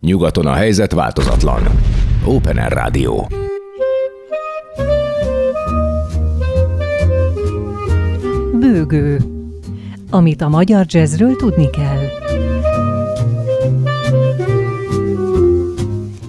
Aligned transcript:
Nyugaton 0.00 0.46
a 0.46 0.52
helyzet 0.52 0.92
változatlan. 0.92 1.62
Open 2.24 2.56
Air 2.56 2.72
Rádió. 2.72 3.28
Bőgő. 8.58 9.20
Amit 10.10 10.40
a 10.40 10.48
magyar 10.48 10.84
jazzről 10.88 11.36
tudni 11.36 11.70
kell. 11.70 12.04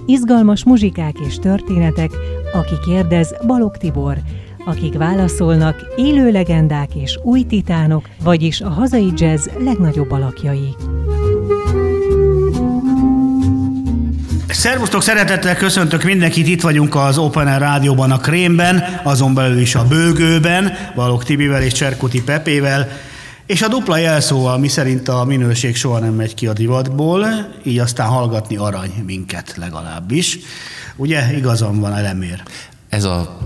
Izgalmas 0.06 0.64
muzsikák 0.64 1.14
és 1.26 1.36
történetek, 1.36 2.10
aki 2.52 2.74
kérdez 2.84 3.34
Balog 3.46 3.76
Tibor, 3.76 4.16
akik 4.64 4.96
válaszolnak 4.96 5.92
élő 5.96 6.30
legendák 6.30 6.94
és 6.94 7.18
új 7.22 7.42
titánok, 7.42 8.08
vagyis 8.22 8.60
a 8.60 8.68
hazai 8.68 9.12
jazz 9.16 9.48
legnagyobb 9.58 10.10
alakjai. 10.10 10.74
Szervusztok, 14.62 15.02
szeretettel 15.02 15.56
köszöntök 15.56 16.02
mindenkit, 16.02 16.46
itt 16.46 16.60
vagyunk 16.60 16.94
az 16.94 17.18
Open 17.18 17.46
Air 17.46 17.58
Rádióban, 17.58 18.10
a 18.10 18.18
Krémben, 18.18 19.00
azon 19.02 19.34
belül 19.34 19.58
is 19.58 19.74
a 19.74 19.86
Bőgőben, 19.86 20.76
Balog 20.94 21.24
Tibivel 21.24 21.62
és 21.62 21.72
Cserkuti 21.72 22.22
Pepével, 22.22 22.88
és 23.46 23.62
a 23.62 23.68
dupla 23.68 23.96
jelszóval, 23.96 24.58
mi 24.58 24.68
szerint 24.68 25.08
a 25.08 25.24
minőség 25.24 25.76
soha 25.76 25.98
nem 25.98 26.14
megy 26.14 26.34
ki 26.34 26.46
a 26.46 26.52
divatból, 26.52 27.26
így 27.62 27.78
aztán 27.78 28.06
hallgatni 28.06 28.56
arany 28.56 29.02
minket 29.06 29.54
legalábbis. 29.56 30.38
Ugye 30.96 31.36
igazam 31.36 31.80
van, 31.80 31.94
elemér. 31.94 32.42
Ez 32.88 33.04
a 33.04 33.38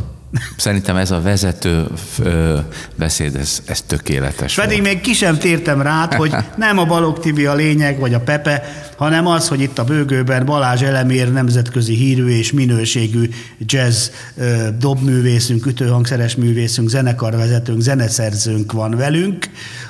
Szerintem 0.56 0.96
ez 0.96 1.10
a 1.10 1.20
vezető 1.20 1.86
ö, 2.18 2.58
beszéd, 2.94 3.36
ez, 3.36 3.62
ez 3.66 3.82
tökéletes 3.82 4.54
Pedig 4.54 4.80
volt. 4.80 4.92
még 4.92 5.00
ki 5.00 5.12
sem 5.12 5.38
tértem 5.38 5.82
rá, 5.82 6.08
hogy 6.16 6.34
nem 6.56 6.78
a 6.78 6.84
Balog 6.84 7.18
Tibi 7.18 7.46
a 7.46 7.54
lényeg, 7.54 7.98
vagy 7.98 8.14
a 8.14 8.20
Pepe, 8.20 8.62
hanem 8.96 9.26
az, 9.26 9.48
hogy 9.48 9.60
itt 9.60 9.78
a 9.78 9.84
bőgőben 9.84 10.44
Balázs 10.44 10.82
Elemér 10.82 11.32
nemzetközi 11.32 11.94
hírű 11.94 12.28
és 12.28 12.52
minőségű 12.52 13.28
jazz 13.60 14.08
ö, 14.36 14.68
dobművészünk, 14.78 15.66
ütőhangszeres 15.66 16.36
művészünk, 16.36 16.88
zenekarvezetőnk, 16.88 17.80
zeneszerzőnk 17.80 18.72
van 18.72 18.96
velünk, 18.96 19.48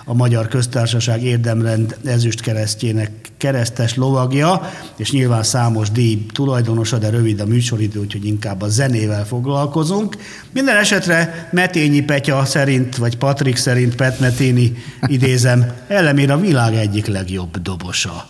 a 0.08 0.14
Magyar 0.14 0.48
Köztársaság 0.48 1.22
érdemrend 1.22 1.96
ezüst 2.04 2.40
keresztjének 2.40 3.10
keresztes 3.36 3.94
lovagja, 3.94 4.70
és 4.96 5.10
nyilván 5.10 5.42
számos 5.42 5.90
díj 5.90 6.26
tulajdonosa, 6.32 6.98
de 6.98 7.10
rövid 7.10 7.40
a 7.40 7.46
műsoridő, 7.46 8.00
úgyhogy 8.00 8.24
inkább 8.24 8.62
a 8.62 8.68
zenével 8.68 9.26
foglalkozunk. 9.26 10.16
Minden 10.52 10.76
esetre 10.76 11.48
Metényi 11.52 12.00
Petya 12.00 12.44
szerint, 12.44 12.96
vagy 12.96 13.16
Patrik 13.16 13.56
szerint, 13.56 13.94
Pet 13.94 14.20
Meténi 14.20 14.72
idézem, 15.06 15.72
Elemér 15.88 16.30
a 16.30 16.40
világ 16.40 16.74
egyik 16.74 17.06
legjobb 17.06 17.56
dobosa. 17.56 18.26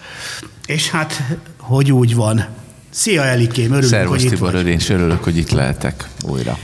És 0.67 0.91
hát, 0.91 1.23
hogy 1.59 1.93
úgy 1.93 2.15
van. 2.15 2.47
Szia 2.91 3.25
Elikém, 3.25 3.71
örülök, 3.71 3.89
Szervusz 3.89 4.17
hogy 4.17 4.25
itt 4.25 4.31
Tibor, 4.31 4.53
vagy. 4.53 4.67
én 4.67 4.77
is 4.77 4.89
örülök, 4.89 5.25
hogy 5.25 5.37
itt 5.37 5.51
lehetek 5.51 6.09
újra. 6.29 6.59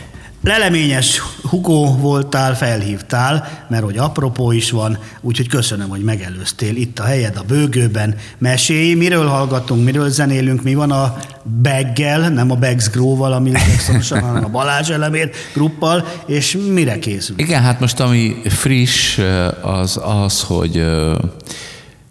Leleményes 0.44 1.22
Hugo 1.42 1.96
voltál, 1.96 2.56
felhívtál, 2.56 3.64
mert 3.68 3.84
hogy 3.84 3.98
apropó 3.98 4.52
is 4.52 4.70
van, 4.70 4.98
úgyhogy 5.20 5.48
köszönöm, 5.48 5.88
hogy 5.88 6.02
megelőztél. 6.02 6.76
Itt 6.76 6.98
a 6.98 7.04
helyed 7.04 7.36
a 7.36 7.42
bőgőben. 7.42 8.16
Mesélj, 8.38 8.94
miről 8.94 9.26
hallgatunk, 9.26 9.84
miről 9.84 10.08
zenélünk, 10.08 10.62
mi 10.62 10.74
van 10.74 10.90
a 10.90 11.16
Beggel, 11.42 12.28
nem 12.28 12.50
a 12.50 12.54
Beggs 12.54 12.90
Grow-val, 12.90 13.32
ami 13.32 13.50
legszorosan, 13.52 14.20
hanem 14.28 14.44
a 14.44 14.48
Balázs 14.48 14.90
Elemér 14.90 15.30
gruppal, 15.54 16.06
és 16.26 16.58
mire 16.72 16.98
készül? 16.98 17.38
Igen, 17.38 17.62
hát 17.62 17.80
most 17.80 18.00
ami 18.00 18.36
friss, 18.44 19.18
az 19.60 20.00
az, 20.02 20.42
hogy 20.42 20.84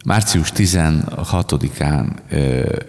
március 0.05 0.51
16-án 0.55 2.05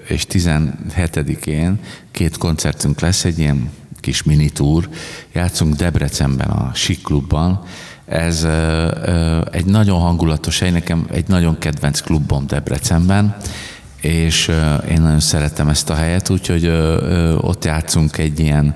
és 0.08 0.26
17-én 0.30 1.78
két 2.10 2.36
koncertünk 2.36 3.00
lesz, 3.00 3.24
egy 3.24 3.38
ilyen 3.38 3.70
kis 4.02 4.22
mini 4.22 4.50
tour. 4.50 4.88
Játszunk 5.32 5.74
Debrecenben, 5.74 6.50
a 6.50 6.70
Sik 6.74 7.02
Klubban. 7.02 7.60
Ez 8.06 8.46
egy 9.50 9.64
nagyon 9.64 10.00
hangulatos 10.00 10.58
hely, 10.58 10.70
nekem 10.70 11.06
egy 11.12 11.28
nagyon 11.28 11.58
kedvenc 11.58 12.00
klubom 12.00 12.46
Debrecenben, 12.46 13.36
és 14.00 14.48
én 14.90 15.00
nagyon 15.00 15.20
szeretem 15.20 15.68
ezt 15.68 15.90
a 15.90 15.94
helyet, 15.94 16.30
úgyhogy 16.30 16.66
ott 17.40 17.64
játszunk 17.64 18.18
egy 18.18 18.40
ilyen 18.40 18.74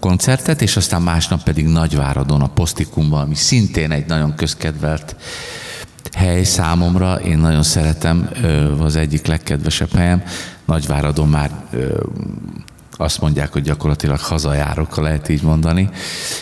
koncertet, 0.00 0.62
és 0.62 0.76
aztán 0.76 1.02
másnap 1.02 1.42
pedig 1.42 1.66
Nagyváradon 1.66 2.40
a 2.40 2.48
Posztikumban, 2.48 3.20
ami 3.20 3.34
szintén 3.34 3.90
egy 3.90 4.06
nagyon 4.06 4.34
közkedvelt 4.34 5.16
hely 6.12 6.42
számomra, 6.42 7.14
én 7.14 7.38
nagyon 7.38 7.62
szeretem, 7.62 8.30
az 8.78 8.96
egyik 8.96 9.26
legkedvesebb 9.26 9.94
helyem. 9.94 10.22
Nagyváradon 10.64 11.28
már 11.28 11.50
azt 12.96 13.20
mondják, 13.20 13.52
hogy 13.52 13.62
gyakorlatilag 13.62 14.18
hazajárok, 14.18 14.92
ha 14.92 15.02
lehet 15.02 15.28
így 15.28 15.42
mondani. 15.42 15.88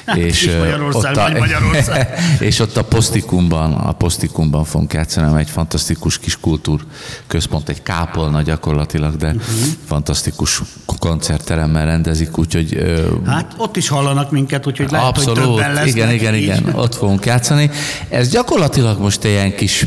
Hát, 0.06 0.16
és 0.16 0.50
Magyarország, 0.58 1.10
ott 1.10 1.16
a, 1.16 1.38
Magyarország. 1.38 2.14
és 2.40 2.58
ott 2.58 2.76
a 2.76 2.84
Posztikumban, 2.84 3.72
a 3.72 3.92
Posztikumban 3.92 4.64
fogunk 4.64 4.92
játszani, 4.92 5.40
egy 5.40 5.50
fantasztikus 5.50 6.18
kis 6.18 6.40
kultúrközpont, 6.40 7.68
egy 7.68 7.82
kápolna 7.82 8.42
gyakorlatilag, 8.42 9.16
de 9.16 9.26
uh-huh. 9.26 9.42
fantasztikus 9.86 10.62
koncertteremmel 10.98 11.86
rendezik, 11.86 12.38
úgyhogy... 12.38 12.82
Hát 13.26 13.54
ott 13.56 13.76
is 13.76 13.88
hallanak 13.88 14.30
minket, 14.30 14.66
úgyhogy 14.66 14.90
lehet, 14.90 15.06
abszolút, 15.06 15.38
hogy 15.38 15.48
többen 15.48 15.72
lesznek. 15.72 15.94
Igen, 15.94 16.10
igen, 16.10 16.34
így. 16.34 16.42
igen, 16.42 16.74
ott 16.74 16.94
fogunk 16.94 17.26
játszani. 17.26 17.70
Ez 18.08 18.28
gyakorlatilag 18.28 19.00
most 19.00 19.24
ilyen 19.24 19.54
kis 19.54 19.86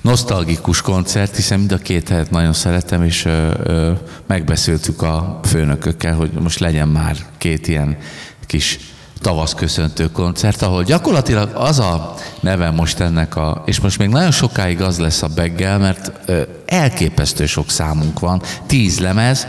nosztalgikus 0.00 0.80
koncert, 0.82 1.36
hiszen 1.36 1.58
mind 1.58 1.72
a 1.72 1.78
két 1.78 2.08
helyet 2.08 2.30
nagyon 2.30 2.52
szeretem, 2.52 3.02
és 3.02 3.24
ö, 3.24 3.48
ö, 3.62 3.92
megbeszéltük 4.26 5.02
a 5.02 5.40
főnökökkel, 5.44 6.14
hogy 6.14 6.30
most 6.30 6.58
legyen 6.58 6.88
már 6.88 7.16
két 7.38 7.68
ilyen 7.68 7.98
kis 8.46 8.78
tavaszköszöntő 9.20 10.10
koncert, 10.10 10.62
ahol 10.62 10.82
gyakorlatilag 10.82 11.50
az 11.54 11.78
a 11.78 12.14
neve 12.40 12.70
most 12.70 13.00
ennek 13.00 13.36
a, 13.36 13.62
és 13.66 13.80
most 13.80 13.98
még 13.98 14.08
nagyon 14.08 14.30
sokáig 14.30 14.80
az 14.80 14.98
lesz 14.98 15.22
a 15.22 15.28
beggel, 15.28 15.78
mert 15.78 16.12
ö, 16.26 16.42
elképesztő 16.66 17.46
sok 17.46 17.70
számunk 17.70 18.18
van, 18.18 18.42
tíz 18.66 19.00
lemez, 19.00 19.46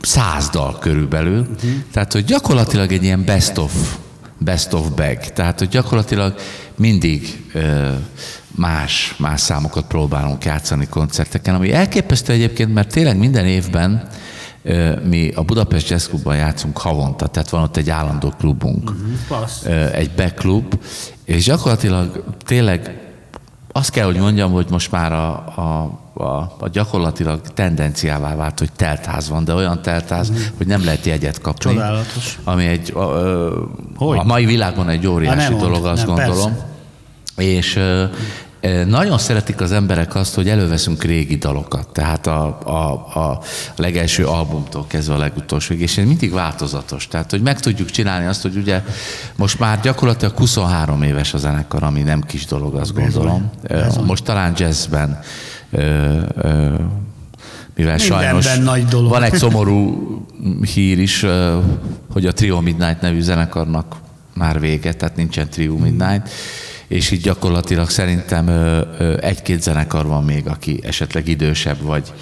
száz 0.00 0.48
dal 0.48 0.78
körülbelül, 0.78 1.40
uh-huh. 1.40 1.70
tehát 1.92 2.12
hogy 2.12 2.24
gyakorlatilag 2.24 2.92
egy 2.92 3.02
ilyen 3.02 3.24
best 3.24 3.58
of, 3.58 3.72
best 4.38 4.72
of 4.72 4.88
bag, 4.88 5.18
tehát 5.18 5.58
hogy 5.58 5.68
gyakorlatilag 5.68 6.34
mindig 6.76 7.44
ö, 7.52 7.90
más, 8.54 9.14
más 9.18 9.40
számokat 9.40 9.84
próbálunk 9.86 10.44
játszani 10.44 10.86
koncerteken, 10.86 11.54
ami 11.54 11.72
elképesztő 11.72 12.32
egyébként, 12.32 12.74
mert 12.74 12.92
tényleg 12.92 13.18
minden 13.18 13.46
évben 13.46 14.08
mi 15.04 15.30
a 15.34 15.42
Budapest 15.42 15.88
Jazz 15.88 16.06
Clubban 16.06 16.36
játszunk 16.36 16.78
havonta, 16.78 17.26
tehát 17.26 17.50
van 17.50 17.62
ott 17.62 17.76
egy 17.76 17.90
állandó 17.90 18.32
klubunk, 18.38 18.90
uh-huh, 18.90 19.96
egy 19.96 20.10
backklub, 20.10 20.78
és 21.24 21.44
gyakorlatilag 21.44 22.24
tényleg 22.44 22.98
azt 23.72 23.90
kell, 23.90 24.04
hogy 24.04 24.16
mondjam, 24.16 24.52
hogy 24.52 24.66
most 24.70 24.90
már 24.90 25.12
a, 25.12 25.32
a 25.32 26.02
a, 26.16 26.56
a 26.58 26.68
gyakorlatilag 26.72 27.40
tendenciává 27.40 28.34
vált, 28.34 28.58
hogy 28.58 28.72
teltház 28.72 29.28
van, 29.28 29.44
de 29.44 29.54
olyan 29.54 29.82
teltház, 29.82 30.30
mm. 30.30 30.34
hogy 30.56 30.66
nem 30.66 30.84
lehet 30.84 31.04
jegyet 31.04 31.40
kapni. 31.40 31.70
Csodálatos. 31.70 32.38
Ami 32.44 32.66
egy, 32.66 32.92
a, 32.94 32.98
a, 33.96 34.18
a 34.18 34.24
mai 34.24 34.44
világban 34.44 34.88
egy 34.88 35.06
óriási 35.06 35.36
nem 35.50 35.58
dolog, 35.58 35.82
mond, 35.82 35.86
azt 35.86 36.06
nem, 36.06 36.14
gondolom. 36.14 36.52
Persze. 37.34 37.52
És 37.52 37.80
nagyon 38.86 39.18
szeretik 39.18 39.60
az 39.60 39.72
emberek 39.72 40.14
azt, 40.14 40.34
hogy 40.34 40.48
előveszünk 40.48 41.02
régi 41.02 41.36
dalokat, 41.36 41.88
tehát 41.88 42.26
a, 42.26 42.58
a, 42.64 43.18
a 43.20 43.40
legelső 43.76 44.26
albumtól 44.26 44.86
kezdve 44.86 45.14
a 45.14 45.18
legutolsóig, 45.18 45.80
és 45.80 45.98
ez 45.98 46.06
mindig 46.06 46.32
változatos. 46.32 47.08
Tehát, 47.08 47.30
hogy 47.30 47.42
meg 47.42 47.60
tudjuk 47.60 47.90
csinálni 47.90 48.26
azt, 48.26 48.42
hogy 48.42 48.56
ugye 48.56 48.82
most 49.36 49.58
már 49.58 49.80
gyakorlatilag 49.80 50.36
23 50.36 51.02
éves 51.02 51.34
a 51.34 51.38
zenekar, 51.38 51.82
ami 51.82 52.02
nem 52.02 52.20
kis 52.20 52.46
dolog, 52.46 52.74
azt 52.74 52.94
gondolom. 52.94 53.50
Bizony. 53.62 54.04
Most 54.04 54.24
talán 54.24 54.52
jazzben 54.56 55.18
mivel 57.76 57.96
Mindenben 57.96 57.98
sajnos 57.98 58.58
nagy 58.58 58.84
dolog. 58.84 59.10
van 59.10 59.22
egy 59.22 59.34
szomorú 59.34 60.26
hír 60.74 60.98
is, 60.98 61.26
hogy 62.12 62.26
a 62.26 62.32
Trio 62.32 62.60
Midnight 62.60 63.00
nevű 63.00 63.20
zenekarnak 63.20 63.96
már 64.34 64.60
vége, 64.60 64.92
tehát 64.92 65.16
nincsen 65.16 65.48
Trio 65.48 65.76
Midnight, 65.76 66.28
és 66.94 67.10
így 67.10 67.20
gyakorlatilag 67.20 67.90
szerintem 67.90 68.48
egy-két 69.20 69.62
zenekar 69.62 70.06
van 70.06 70.24
még, 70.24 70.48
aki 70.48 70.80
esetleg 70.82 71.28
idősebb, 71.28 71.82
vagy, 71.82 72.12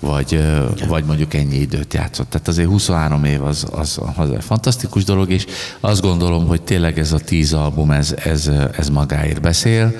vagy, 0.00 0.42
vagy 0.88 1.04
mondjuk 1.04 1.34
ennyi 1.34 1.56
időt 1.56 1.94
játszott. 1.94 2.30
Tehát 2.30 2.48
azért 2.48 2.68
23 2.68 3.24
év 3.24 3.44
az, 3.44 3.66
az, 3.70 4.00
az 4.16 4.30
egy 4.30 4.44
fantasztikus 4.44 5.04
dolog, 5.04 5.30
és 5.30 5.46
azt 5.80 6.00
gondolom, 6.00 6.46
hogy 6.46 6.62
tényleg 6.62 6.98
ez 6.98 7.12
a 7.12 7.18
tíz 7.18 7.52
album, 7.52 7.90
ez, 7.90 8.14
ez, 8.24 8.50
ez 8.76 8.88
magáért 8.88 9.40
beszél 9.40 9.94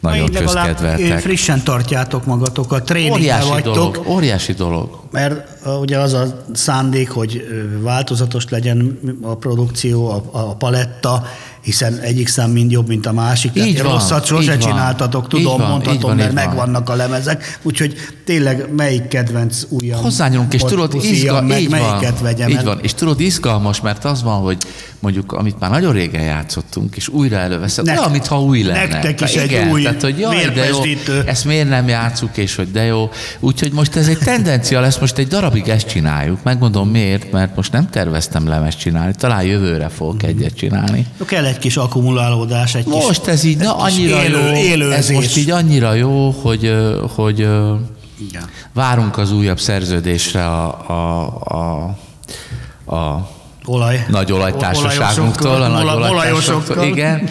nagyon 0.00 0.30
közkedveltek. 0.32 1.20
frissen 1.20 1.62
tartjátok 1.62 2.26
magatokat, 2.26 2.84
tréningben 2.84 3.20
Óriási 3.20 3.48
vagytok. 3.48 3.74
dolog, 3.74 4.04
óriási 4.08 4.52
dolog. 4.52 5.00
Mert 5.10 5.66
ugye 5.80 5.98
az 5.98 6.12
a 6.12 6.44
szándék, 6.52 7.10
hogy 7.10 7.44
változatos 7.80 8.44
legyen 8.48 8.98
a 9.22 9.34
produkció, 9.34 10.10
a, 10.10 10.22
a 10.30 10.54
paletta, 10.54 11.24
hiszen 11.62 11.98
egyik 11.98 12.28
szám 12.28 12.50
mind 12.50 12.70
jobb, 12.70 12.88
mint 12.88 13.06
a 13.06 13.12
másik. 13.12 13.50
Így 13.54 13.74
Tehát 13.74 13.82
van, 13.82 13.92
rosszat 13.92 14.24
sose 14.24 14.42
így 14.42 14.48
van. 14.48 14.70
csináltatok, 14.70 15.28
tudom, 15.28 15.52
Így 15.52 15.58
van, 15.58 15.70
mondhatom, 15.70 16.00
van, 16.00 16.16
mert 16.16 16.32
van. 16.32 16.44
megvannak 16.44 16.88
a 16.88 16.94
lemezek. 16.94 17.58
Úgyhogy 17.62 17.94
tényleg 18.24 18.74
melyik 18.76 19.08
kedvenc 19.08 19.62
újabb 19.68 20.02
Hozzányúlunk, 20.02 20.54
és 20.54 20.62
tudod, 20.62 20.94
meg, 20.94 21.60
így 21.60 21.68
melyiket 21.68 22.12
van, 22.12 22.22
vegyem 22.22 22.48
így 22.48 22.56
el. 22.56 22.64
van, 22.64 22.78
és 22.82 22.94
tudod, 22.94 23.20
izgalmas, 23.20 23.80
mert 23.80 24.04
az 24.04 24.22
van, 24.22 24.40
hogy 24.42 24.58
mondjuk, 25.00 25.32
amit 25.32 25.58
már 25.58 25.70
nagyon 25.70 25.92
régen 25.92 26.22
játszottunk, 26.22 26.96
és 26.96 27.08
újra 27.08 27.36
előveszed, 27.36 27.84
Nek- 27.84 27.98
olyan, 27.98 28.10
mintha 28.10 28.42
új 28.42 28.62
lenne. 28.62 28.78
nektek 28.86 29.20
is 29.20 29.30
Tehát 29.30 29.48
egy 29.48 29.52
igen, 29.54 29.70
új 29.70 29.82
tehát, 29.82 30.02
hogy 30.02 30.18
jaj, 30.18 30.48
de 30.54 30.66
jó, 30.66 30.82
ezt 31.26 31.44
miért 31.44 31.68
nem 31.68 31.88
játszuk, 31.88 32.36
és 32.36 32.54
hogy 32.54 32.70
de 32.70 32.82
jó. 32.84 33.10
Úgyhogy 33.40 33.72
most 33.72 33.96
ez 33.96 34.08
egy 34.08 34.18
tendencia 34.18 34.80
lesz, 34.80 34.98
most 34.98 35.18
egy 35.18 35.28
darabig 35.28 35.68
ezt 35.68 35.88
csináljuk. 35.88 36.42
Megmondom 36.42 36.88
miért, 36.88 37.32
mert 37.32 37.56
most 37.56 37.72
nem 37.72 37.90
terveztem 37.90 38.48
lemezt 38.48 38.78
csinálni, 38.78 39.14
talán 39.18 39.42
jövőre 39.42 39.88
fogok 39.88 40.22
egyet 40.22 40.54
csinálni. 40.54 41.06
Kell 41.26 41.44
egy 41.44 41.58
kis 41.58 41.76
akkumulálódás, 41.76 42.74
egy 42.74 42.84
kis, 42.84 42.92
Most 42.92 43.26
ez 43.26 43.44
így, 43.44 43.56
na 43.56 43.84
kis 43.84 43.94
annyira 43.96 44.22
élő, 44.22 44.38
jó, 44.38 44.46
ez 44.52 44.56
élőzés. 44.58 45.16
most 45.16 45.36
így 45.36 45.50
annyira 45.50 45.92
jó, 45.94 46.30
hogy, 46.30 46.74
hogy 47.14 47.38
Igen. 47.38 48.44
várunk 48.72 49.18
az 49.18 49.32
újabb 49.32 49.60
szerződésre 49.60 50.46
a, 50.46 50.66
a, 50.90 51.24
a, 51.44 52.94
a 52.96 53.30
Olaj. 53.70 54.04
nagy 54.08 54.32
olajtársaságunktól, 54.32 55.62
a 55.62 55.68
nagy. 55.68 55.84
Molajosokkal. 55.84 56.84
Igen, 56.84 57.28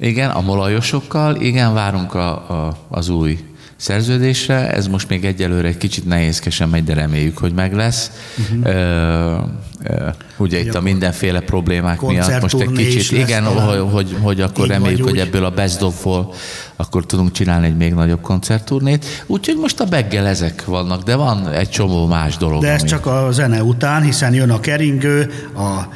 igen, 0.00 0.30
a 0.30 0.40
molajosokkal, 0.40 1.36
igen, 1.36 1.74
várunk 1.74 2.14
a, 2.14 2.30
a, 2.30 2.76
az 2.88 3.08
új 3.08 3.38
szerződésre. 3.76 4.72
Ez 4.72 4.86
most 4.86 5.08
még 5.08 5.24
egyelőre 5.24 5.68
egy 5.68 5.76
kicsit 5.76 6.06
nehézkesen 6.06 6.68
megy, 6.68 6.84
de 6.84 6.94
reméljük, 6.94 7.38
hogy 7.38 7.52
meg 7.52 7.74
lesz. 7.74 8.10
Uh-huh. 8.38 8.74
Ö, 8.74 9.36
ö, 9.82 10.08
ugye 10.36 10.58
itt 10.58 10.74
a 10.74 10.80
mindenféle 10.80 11.40
problémák 11.40 12.00
miatt 12.00 12.40
most 12.40 12.60
egy 12.60 12.72
kicsit, 12.72 13.18
igen, 13.18 13.44
hogy, 13.44 13.84
hogy, 13.92 14.16
hogy 14.20 14.40
akkor 14.40 14.64
Így 14.64 14.70
reméljük, 14.70 15.04
hogy 15.04 15.18
ebből 15.18 15.44
a 15.44 15.50
Best 15.50 15.82
of-ból 15.82 16.34
akkor 16.76 17.06
tudunk 17.06 17.32
csinálni 17.32 17.66
egy 17.66 17.76
még 17.76 17.94
nagyobb 17.94 18.20
koncertturnét. 18.20 19.04
Úgyhogy 19.26 19.56
most 19.56 19.80
a 19.80 19.84
beggel 19.84 20.26
ezek 20.26 20.64
vannak, 20.64 21.02
de 21.02 21.14
van 21.16 21.48
egy 21.48 21.68
csomó 21.68 22.06
más 22.06 22.36
dolog. 22.36 22.62
De 22.62 22.70
ez 22.72 22.80
ami- 22.80 22.90
csak 22.90 23.06
a 23.06 23.28
zene 23.32 23.62
után, 23.62 24.02
hiszen 24.02 24.34
jön 24.34 24.50
a 24.50 24.60
keringő, 24.60 25.30
a 25.56 25.88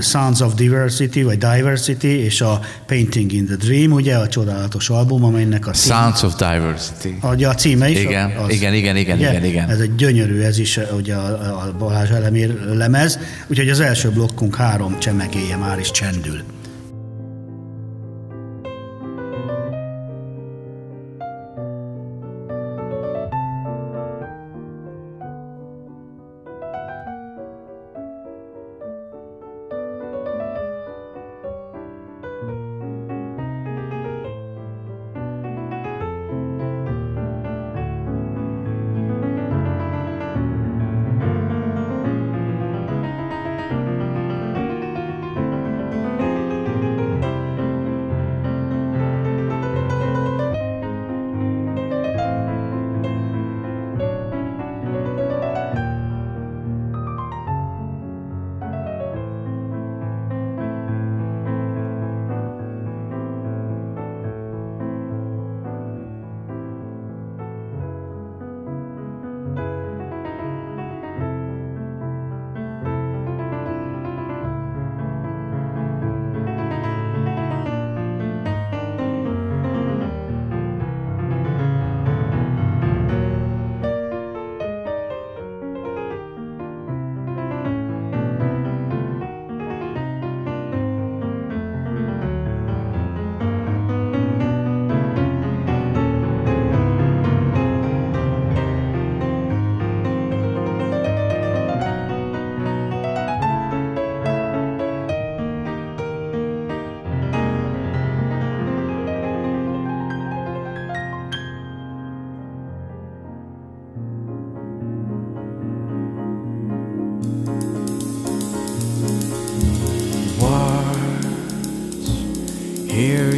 Sounds 0.00 0.40
of 0.40 0.54
Diversity, 0.54 1.22
vagy 1.22 1.38
Diversity, 1.38 2.04
és 2.24 2.40
a 2.40 2.60
Painting 2.86 3.32
in 3.32 3.46
the 3.46 3.56
Dream, 3.56 3.92
ugye 3.92 4.16
a 4.16 4.28
csodálatos 4.28 4.90
album, 4.90 5.24
amelynek 5.24 5.66
a 5.66 5.70
cím, 5.70 5.92
Sounds 5.96 6.22
of 6.22 6.34
Diversity. 6.36 7.18
Ugye 7.22 7.48
a 7.48 7.54
címe 7.54 7.90
is? 7.90 7.98
Igen, 8.00 8.30
igen, 8.50 8.74
igen, 8.74 8.96
igen, 8.96 9.16
Ugye? 9.18 9.30
igen, 9.30 9.44
igen. 9.44 9.70
Ez 9.70 9.78
egy 9.78 9.94
gyönyörű, 9.94 10.40
ez 10.40 10.58
is 10.58 10.78
ugye 10.96 11.14
a, 11.14 11.58
a 11.62 11.74
Balázs 11.78 12.10
Elemér 12.10 12.54
lemez, 12.74 13.18
úgyhogy 13.46 13.68
az 13.68 13.80
első 13.80 14.10
blokkunk 14.10 14.56
három 14.56 14.98
csemegéje 14.98 15.56
már 15.56 15.78
is 15.78 15.90
csendül. 15.90 16.42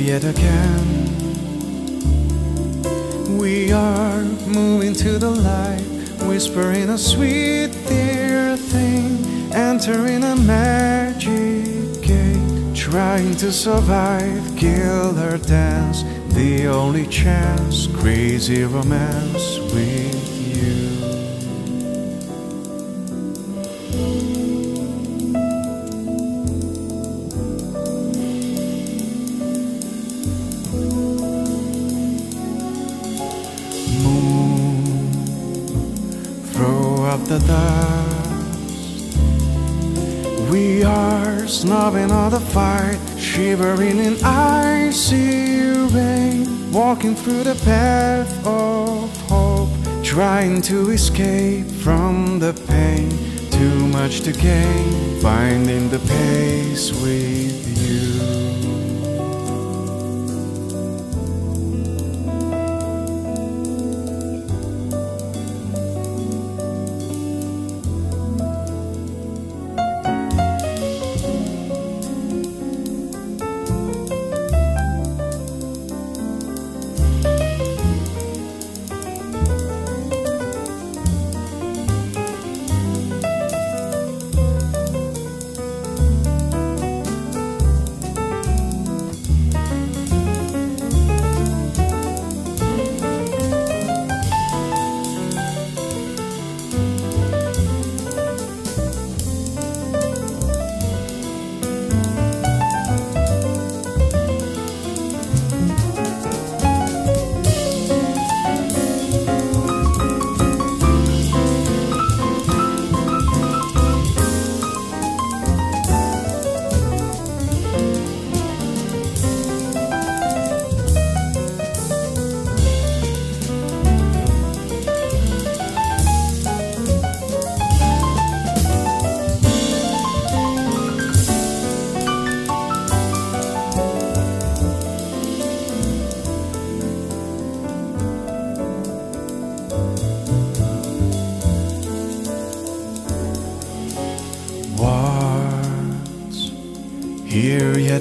Yet 0.05 0.25
again. 0.25 1.09
We 3.39 3.73
are 3.73 4.23
moving 4.47 4.93
to 4.95 5.19
the 5.19 5.31
light, 5.31 6.29
whispering 6.29 6.91
a 6.91 6.99
sweet, 6.99 7.71
dear 7.89 8.55
thing, 8.57 9.53
entering 9.53 10.23
a 10.25 10.37
magic 10.37 12.03
gate, 12.03 12.77
trying 12.77 13.35
to 13.37 13.51
survive, 13.51 14.45
kill 14.57 15.19
or 15.19 15.39
dance, 15.39 16.03
the 16.35 16.67
only 16.67 17.07
chance, 17.07 17.87
crazy 17.87 18.65
romance 18.65 19.59
with 19.73 20.14
snubbing 42.25 42.39
the 42.39 42.53
fight 42.53 42.99
shivering 43.19 43.99
in 43.99 44.17
icy 44.25 45.67
rain 45.95 46.73
walking 46.73 47.15
through 47.15 47.45
the 47.45 47.55
path 47.65 48.47
of 48.47 49.29
hope 49.29 49.69
trying 50.03 50.63
to 50.63 50.91
escape 50.91 51.67
from 51.67 52.39
the 52.39 52.53
pain. 52.69 53.11
Too 53.51 53.87
much 53.89 54.21
to 54.23 54.33
gain 54.33 55.21
finding 55.21 55.89
the 55.91 55.99
pace 56.01 56.93
with 57.03 57.69
you 57.69 57.74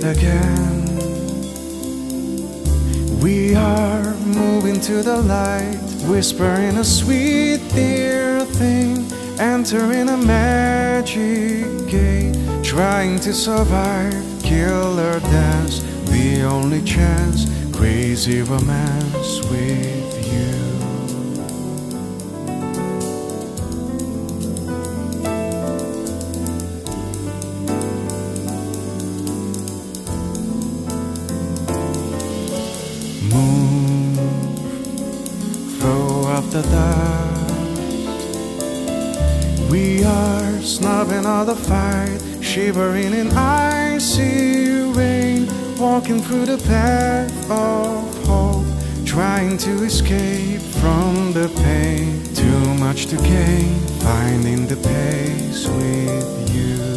again. 0.04 0.86
We 3.22 3.56
are 3.56 4.14
moving 4.26 4.82
to 4.82 5.02
the 5.02 5.18
light, 5.18 5.80
whispering 6.06 6.78
a 6.78 6.84
sweet 6.84 7.62
dear 7.74 8.44
thing, 8.46 9.10
entering 9.40 10.10
a 10.10 10.18
magic 10.18 11.88
gate, 11.90 12.36
trying 12.64 13.20
to 13.22 13.34
survive, 13.34 14.24
Killer 14.44 15.20
dance, 15.22 15.80
the 16.12 16.44
only 16.44 16.82
chance, 16.84 17.46
crazy 17.76 18.42
romance 18.42 19.40
with 19.50 20.34
you. 20.34 20.63
fight, 41.56 42.20
shivering 42.42 43.14
in 43.14 43.32
icy 43.32 44.82
rain, 44.92 45.48
walking 45.78 46.22
through 46.22 46.46
the 46.46 46.58
path 46.58 47.52
of 47.52 48.26
hope, 48.26 48.66
trying 49.06 49.58
to 49.58 49.84
escape 49.84 50.62
from 50.82 51.34
the 51.34 51.50
pain. 51.64 52.24
Too 52.34 52.74
much 52.76 53.08
to 53.08 53.18
gain, 53.18 53.80
finding 54.00 54.68
the 54.68 54.78
pace 54.78 55.68
with 55.68 56.56
you. 56.56 56.93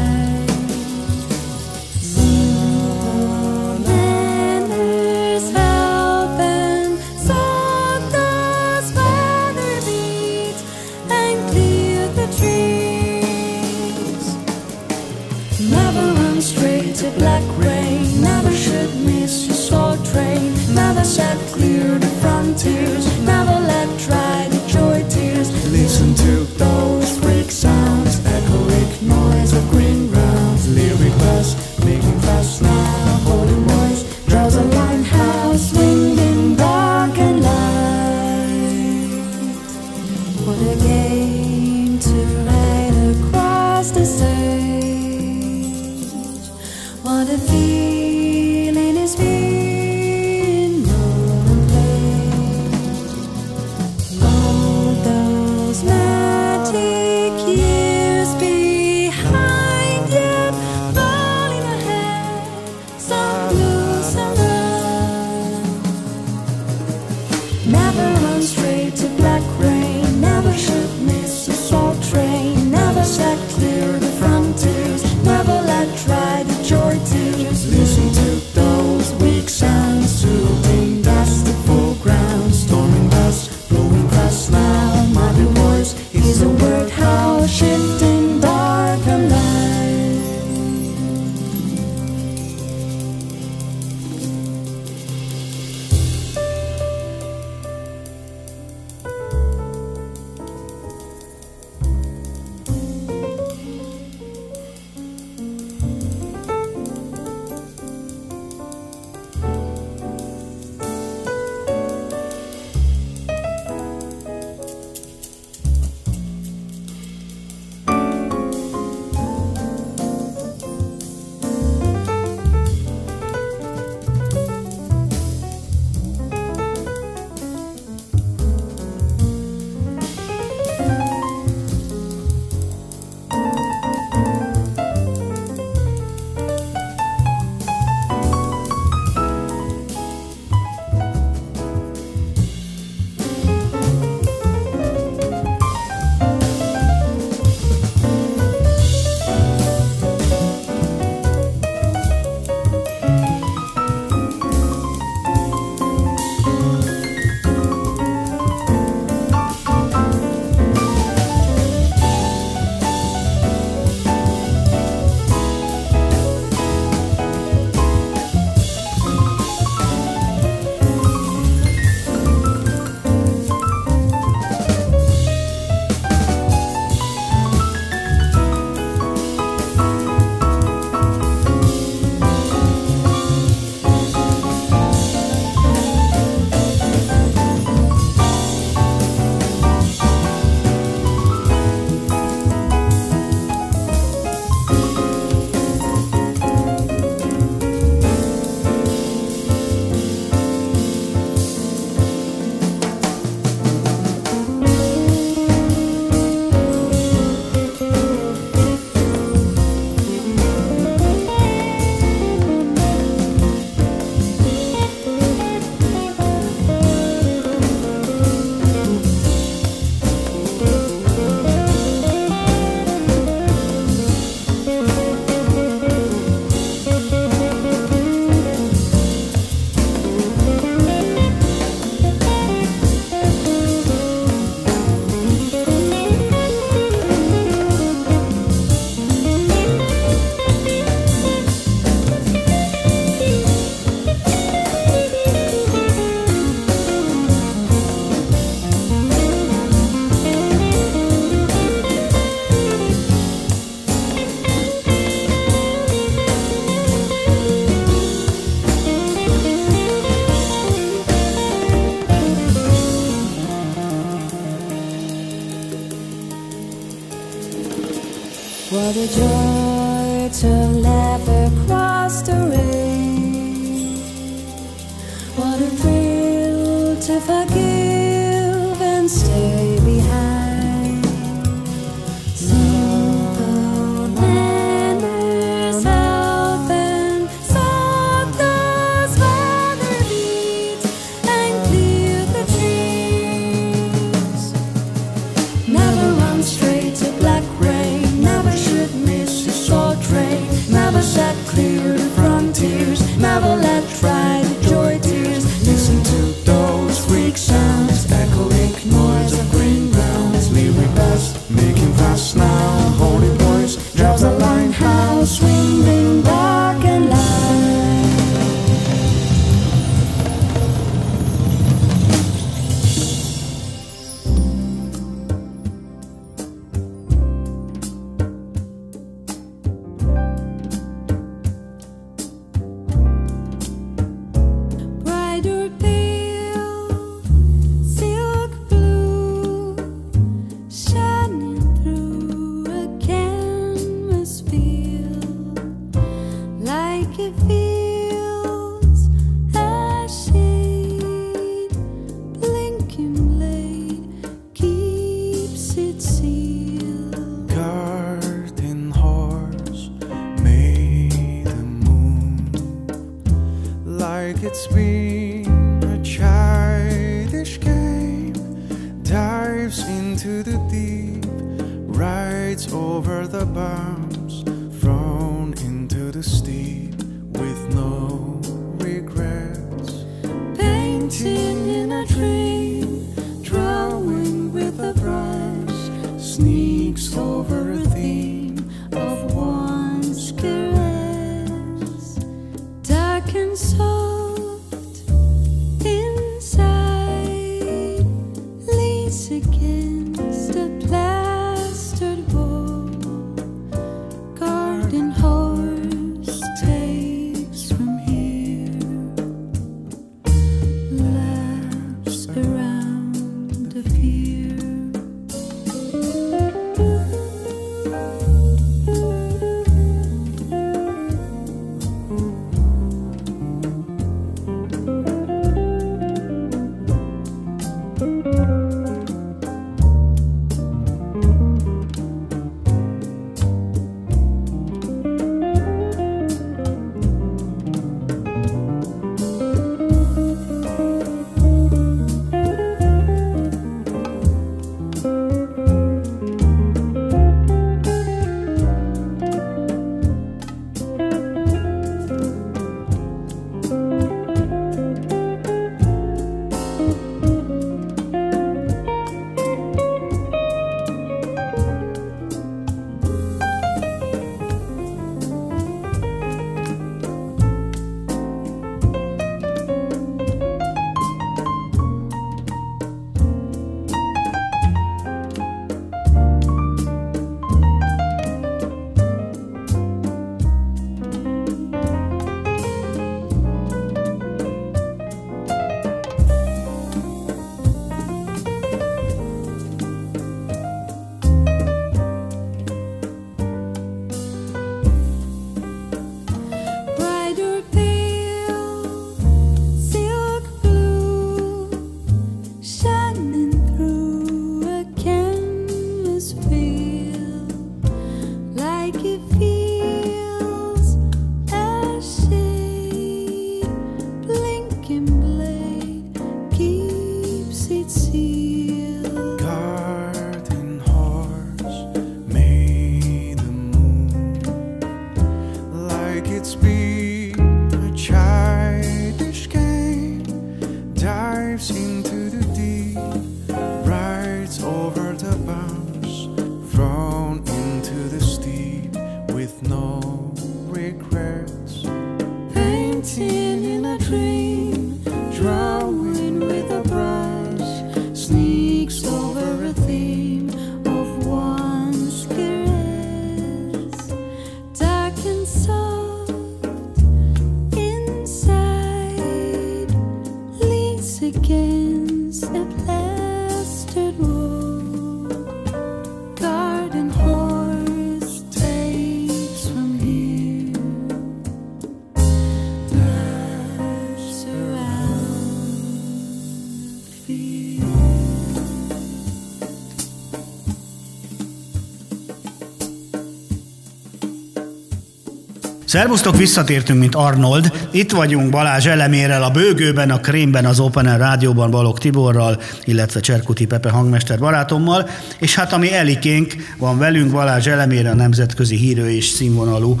Szervusztok, 585.94 586.36
visszatértünk, 586.36 586.98
mint 587.00 587.14
Arnold. 587.14 587.88
Itt 587.90 588.10
vagyunk 588.10 588.50
Balázs 588.50 588.86
Elemérrel, 588.86 589.42
a 589.42 589.50
Bőgőben, 589.50 590.10
a 590.10 590.20
Krémben, 590.20 590.64
az 590.64 590.80
Open 590.80 591.06
Air 591.06 591.18
Rádióban 591.18 591.70
Balog 591.70 591.98
Tiborral, 591.98 592.60
illetve 592.84 593.20
Cserkuti 593.20 593.66
Pepe 593.66 593.90
hangmester 593.90 594.38
barátommal, 594.38 595.08
és 595.38 595.54
hát 595.54 595.72
ami 595.72 595.92
Elikénk 595.92 596.54
van 596.78 596.98
velünk, 596.98 597.30
Balázs 597.30 597.66
Elemére, 597.66 598.10
a 598.10 598.14
nemzetközi 598.14 598.76
hírő 598.76 599.10
és 599.10 599.24
színvonalú 599.24 600.00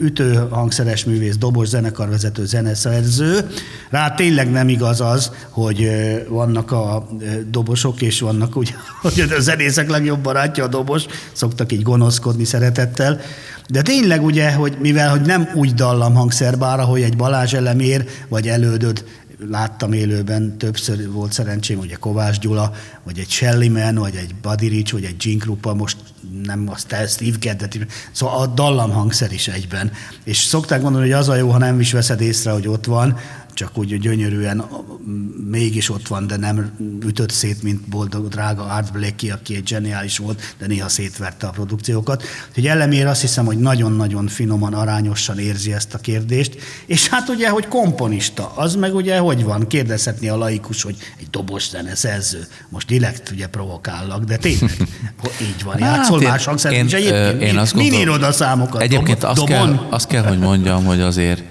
ütő, 0.00 0.46
hangszeres 0.50 1.04
művész, 1.04 1.36
dobos, 1.36 1.68
zenekarvezető, 1.68 2.44
zeneszerző. 2.46 3.48
Rá 3.90 4.10
tényleg 4.10 4.50
nem 4.50 4.68
igaz 4.68 5.00
az, 5.00 5.30
hogy 5.50 5.90
vannak 6.28 6.72
a 6.72 7.08
dobosok, 7.50 8.00
és 8.00 8.20
vannak 8.20 8.56
ugye, 8.56 8.72
hogy 9.02 9.26
a 9.36 9.40
zenészek 9.40 9.90
legjobb 9.90 10.20
barátja 10.20 10.64
a 10.64 10.68
dobos, 10.68 11.02
szoktak 11.32 11.72
így 11.72 11.82
gonoszkodni 11.82 12.44
szeretettel, 12.44 13.20
de 13.72 13.82
tényleg 13.82 14.24
ugye, 14.24 14.52
hogy 14.52 14.76
mivel 14.80 15.10
hogy 15.10 15.20
nem 15.20 15.48
úgy 15.54 15.74
dallam 15.74 16.14
hangszerbára, 16.14 16.84
hogy 16.84 17.02
egy 17.02 17.16
Balázs 17.16 17.54
elemér, 17.54 18.04
vagy 18.28 18.48
elődöd, 18.48 19.04
láttam 19.50 19.92
élőben, 19.92 20.58
többször 20.58 21.10
volt 21.10 21.32
szerencsém, 21.32 21.78
ugye 21.78 21.94
Kovács 21.94 22.38
Gyula, 22.38 22.72
vagy 23.02 23.18
egy 23.18 23.30
Shelly 23.30 23.68
Man, 23.68 23.94
vagy 23.94 24.14
egy 24.14 24.34
Buddy 24.42 24.68
Rich, 24.68 24.92
vagy 24.92 25.04
egy 25.04 25.16
Gene 25.24 25.38
Krupa, 25.38 25.74
most 25.74 25.96
nem 26.42 26.68
azt 26.70 26.96
Steve 27.08 27.36
Geddet, 27.40 27.78
szóval 28.12 28.40
a 28.40 28.46
dallam 28.46 28.90
hangszer 28.90 29.32
is 29.32 29.48
egyben. 29.48 29.92
És 30.24 30.38
szokták 30.38 30.82
mondani, 30.82 31.04
hogy 31.04 31.12
az 31.12 31.28
a 31.28 31.34
jó, 31.34 31.50
ha 31.50 31.58
nem 31.58 31.80
is 31.80 31.92
veszed 31.92 32.20
észre, 32.20 32.50
hogy 32.50 32.68
ott 32.68 32.84
van, 32.84 33.18
csak 33.54 33.78
úgy 33.78 33.98
gyönyörűen 33.98 34.64
mégis 35.50 35.90
ott 35.90 36.08
van, 36.08 36.26
de 36.26 36.36
nem 36.36 36.72
ütött 37.06 37.30
szét, 37.30 37.62
mint 37.62 37.80
boldog, 37.88 38.28
drága 38.28 38.62
Art 38.62 38.92
Blakey, 38.92 39.30
aki 39.30 39.54
egy 39.56 39.66
zseniális 39.68 40.18
volt, 40.18 40.54
de 40.58 40.66
néha 40.66 40.88
szétverte 40.88 41.46
a 41.46 41.50
produkciókat. 41.50 42.22
Úgyhogy 42.48 42.66
ellemér 42.66 43.06
azt 43.06 43.20
hiszem, 43.20 43.44
hogy 43.44 43.58
nagyon-nagyon 43.58 44.26
finoman, 44.26 44.74
arányosan 44.74 45.38
érzi 45.38 45.72
ezt 45.72 45.94
a 45.94 45.98
kérdést. 45.98 46.56
És 46.86 47.08
hát 47.08 47.28
ugye, 47.28 47.48
hogy 47.48 47.66
komponista, 47.68 48.52
az 48.56 48.74
meg 48.74 48.94
ugye 48.94 49.18
hogy 49.18 49.44
van? 49.44 49.66
Kérdezhetni 49.66 50.28
a 50.28 50.36
laikus, 50.36 50.82
hogy 50.82 50.96
egy 51.20 51.26
dobos 51.30 51.68
zene 51.68 51.94
szerző. 51.94 52.46
Most 52.68 52.86
direkt 52.86 53.30
ugye 53.30 53.46
provokállak, 53.46 54.24
de 54.24 54.36
tényleg 54.36 54.76
így 55.56 55.62
van. 55.64 55.78
Játszol 55.78 56.14
Hát 56.18 56.22
én- 56.22 56.28
más 56.28 56.44
hangszert 56.44 56.74
én- 56.74 56.84
is 56.86 56.92
egyébként. 56.92 57.42
ö, 57.42 57.44
én 57.44 57.58
azt 57.58 57.74
Min 57.74 57.82
gondolom- 57.88 58.08
írod 58.08 58.22
a 58.28 58.32
számokat? 58.32 58.80
Egyébként 58.80 59.24
azt 59.24 59.44
kell, 59.44 59.86
azt 59.90 60.06
kell, 60.06 60.24
hogy 60.24 60.38
mondjam, 60.38 60.84
hogy 60.84 61.00
azért 61.00 61.42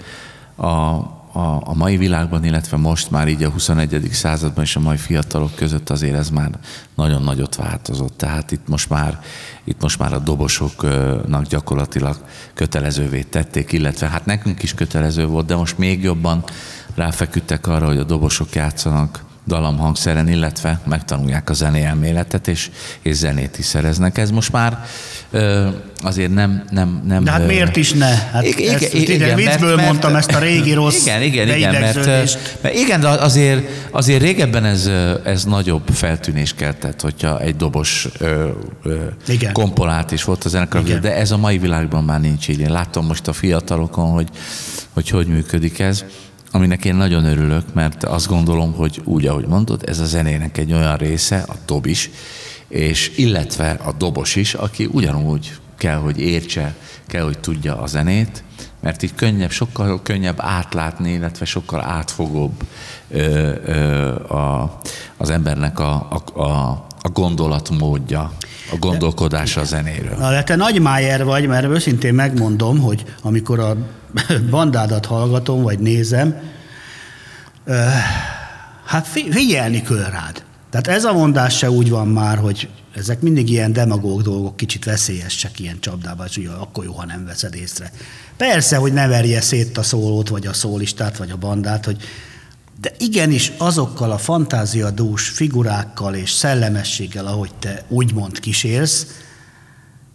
a, 0.56 0.66
a, 1.32 1.68
a 1.68 1.74
mai 1.74 1.96
világban, 1.96 2.44
illetve 2.44 2.76
most 2.76 3.10
már 3.10 3.28
így 3.28 3.42
a 3.42 3.48
21. 3.48 4.08
században 4.12 4.64
és 4.64 4.76
a 4.76 4.80
mai 4.80 4.96
fiatalok 4.96 5.54
között 5.54 5.90
azért 5.90 6.16
ez 6.16 6.30
már 6.30 6.50
nagyon 6.94 7.22
nagyot 7.22 7.56
változott. 7.56 8.16
Tehát 8.16 8.50
itt 8.50 8.68
most 8.68 8.88
már, 8.88 9.20
itt 9.64 9.80
most 9.80 9.98
már 9.98 10.12
a 10.12 10.18
dobosoknak 10.18 11.46
gyakorlatilag 11.46 12.16
kötelezővé 12.54 13.22
tették, 13.22 13.72
illetve 13.72 14.08
hát 14.08 14.26
nekünk 14.26 14.62
is 14.62 14.74
kötelező 14.74 15.26
volt, 15.26 15.46
de 15.46 15.56
most 15.56 15.78
még 15.78 16.02
jobban 16.02 16.44
ráfeküdtek 16.94 17.66
arra, 17.66 17.86
hogy 17.86 17.98
a 17.98 18.04
dobosok 18.04 18.54
játszanak 18.54 19.24
dalamhangszeren, 19.46 20.28
illetve 20.28 20.80
megtanulják 20.86 21.50
a 21.50 21.52
zenéelméletet, 21.52 22.48
és, 22.48 22.70
és 23.02 23.16
zenét 23.16 23.58
is 23.58 23.64
szereznek. 23.64 24.18
Ez 24.18 24.30
most 24.30 24.52
már 24.52 24.84
ö, 25.30 25.68
azért 26.02 26.34
nem... 26.34 26.64
nem, 26.70 27.02
nem 27.06 27.24
De 27.24 27.30
hát 27.30 27.40
ö, 27.40 27.46
miért 27.46 27.76
is 27.76 27.92
ne? 27.92 28.14
Hát 28.14 28.44
igen, 28.44 28.74
ezt, 28.74 28.94
igen, 28.94 29.14
igen, 29.14 29.28
mert- 29.38 29.50
viccből 29.50 29.74
mert- 29.76 29.88
mondtam 29.88 30.16
ezt 30.16 30.32
a 30.32 30.38
régi 30.38 30.72
rossz 30.72 31.02
Igen, 31.02 31.22
igen, 31.22 31.48
igen, 31.48 31.80
mert, 31.80 32.06
mert 32.62 32.74
igen, 32.74 33.00
de 33.00 33.08
azért, 33.08 33.68
azért 33.90 34.22
régebben 34.22 34.64
ez, 34.64 34.90
ez 35.24 35.44
nagyobb 35.44 35.88
feltűnés 35.92 36.54
keltett, 36.54 37.00
hogyha 37.00 37.40
egy 37.40 37.56
dobos 37.56 38.08
ö, 38.18 38.48
ö, 38.82 39.00
Igen. 39.26 39.52
komponált 39.52 40.10
is 40.12 40.24
volt 40.24 40.44
a 40.44 40.48
zenekar, 40.48 40.82
de 40.82 41.16
ez 41.16 41.30
a 41.30 41.36
mai 41.36 41.58
világban 41.58 42.04
már 42.04 42.20
nincs 42.20 42.48
így. 42.48 42.60
Én 42.60 42.70
látom 42.72 43.06
most 43.06 43.28
a 43.28 43.32
fiatalokon, 43.32 44.10
hogy 44.10 44.28
hogy, 44.92 45.08
hogy 45.08 45.26
működik 45.26 45.78
ez, 45.78 46.04
aminek 46.52 46.84
én 46.84 46.94
nagyon 46.94 47.24
örülök, 47.24 47.74
mert 47.74 48.04
azt 48.04 48.26
gondolom, 48.26 48.72
hogy 48.72 49.00
úgy, 49.04 49.26
ahogy 49.26 49.46
mondod, 49.46 49.82
ez 49.86 49.98
a 49.98 50.04
zenének 50.04 50.58
egy 50.58 50.72
olyan 50.72 50.96
része, 50.96 51.44
a 51.48 51.54
dob 51.66 51.86
is, 51.86 52.10
és 52.68 53.12
illetve 53.16 53.70
a 53.70 53.92
dobos 53.92 54.36
is, 54.36 54.54
aki 54.54 54.88
ugyanúgy 54.92 55.52
kell, 55.78 55.96
hogy 55.96 56.18
értse, 56.18 56.74
kell, 57.06 57.24
hogy 57.24 57.38
tudja 57.38 57.80
a 57.80 57.86
zenét, 57.86 58.42
mert 58.80 59.02
így 59.02 59.14
könnyebb, 59.14 59.50
sokkal 59.50 60.02
könnyebb 60.02 60.36
átlátni, 60.40 61.12
illetve 61.12 61.44
sokkal 61.44 61.80
átfogóbb 61.80 62.52
ö, 63.10 63.52
ö, 63.64 64.08
a, 64.34 64.78
az 65.16 65.30
embernek 65.30 65.78
a, 65.78 66.22
a, 66.34 66.40
a, 66.40 66.86
a 67.02 67.08
gondolatmódja, 67.08 68.32
a 68.72 68.76
gondolkodása 68.78 69.60
a 69.60 69.64
zenéről. 69.64 70.16
Na, 70.18 70.30
de 70.30 70.42
te 70.42 70.56
nagy 70.56 70.80
májer 70.80 71.24
vagy, 71.24 71.46
mert 71.46 71.66
őszintén 71.66 72.14
megmondom, 72.14 72.78
hogy 72.78 73.04
amikor 73.22 73.58
a 73.58 73.76
bandádat 74.50 75.06
hallgatom, 75.06 75.62
vagy 75.62 75.78
nézem, 75.78 76.40
hát 78.84 79.06
fi- 79.06 79.32
figyelni 79.32 79.82
kell 79.82 80.10
rád. 80.10 80.44
Tehát 80.70 80.86
ez 80.86 81.04
a 81.04 81.12
mondás 81.12 81.56
se 81.56 81.70
úgy 81.70 81.90
van 81.90 82.08
már, 82.08 82.38
hogy 82.38 82.68
ezek 82.94 83.20
mindig 83.20 83.50
ilyen 83.50 83.72
demagóg 83.72 84.22
dolgok, 84.22 84.56
kicsit 84.56 84.84
veszélyesek 84.84 85.60
ilyen 85.60 85.80
csapdában, 85.80 86.26
és 86.26 86.36
ugye 86.36 86.50
akkor 86.50 86.84
jó, 86.84 86.92
ha 86.92 87.06
nem 87.06 87.24
veszed 87.24 87.54
észre. 87.54 87.92
Persze, 88.36 88.76
hogy 88.76 88.92
ne 88.92 89.06
verje 89.06 89.40
szét 89.40 89.78
a 89.78 89.82
szólót, 89.82 90.28
vagy 90.28 90.46
a 90.46 90.52
szólistát, 90.52 91.16
vagy 91.16 91.30
a 91.30 91.36
bandát, 91.36 91.84
hogy 91.84 92.02
de 92.80 92.92
igenis 92.98 93.52
azokkal 93.58 94.10
a 94.10 94.18
fantáziadús 94.18 95.28
figurákkal 95.28 96.14
és 96.14 96.30
szellemességgel, 96.30 97.26
ahogy 97.26 97.54
te 97.58 97.84
úgymond 97.88 98.40
kísérsz, 98.40 99.06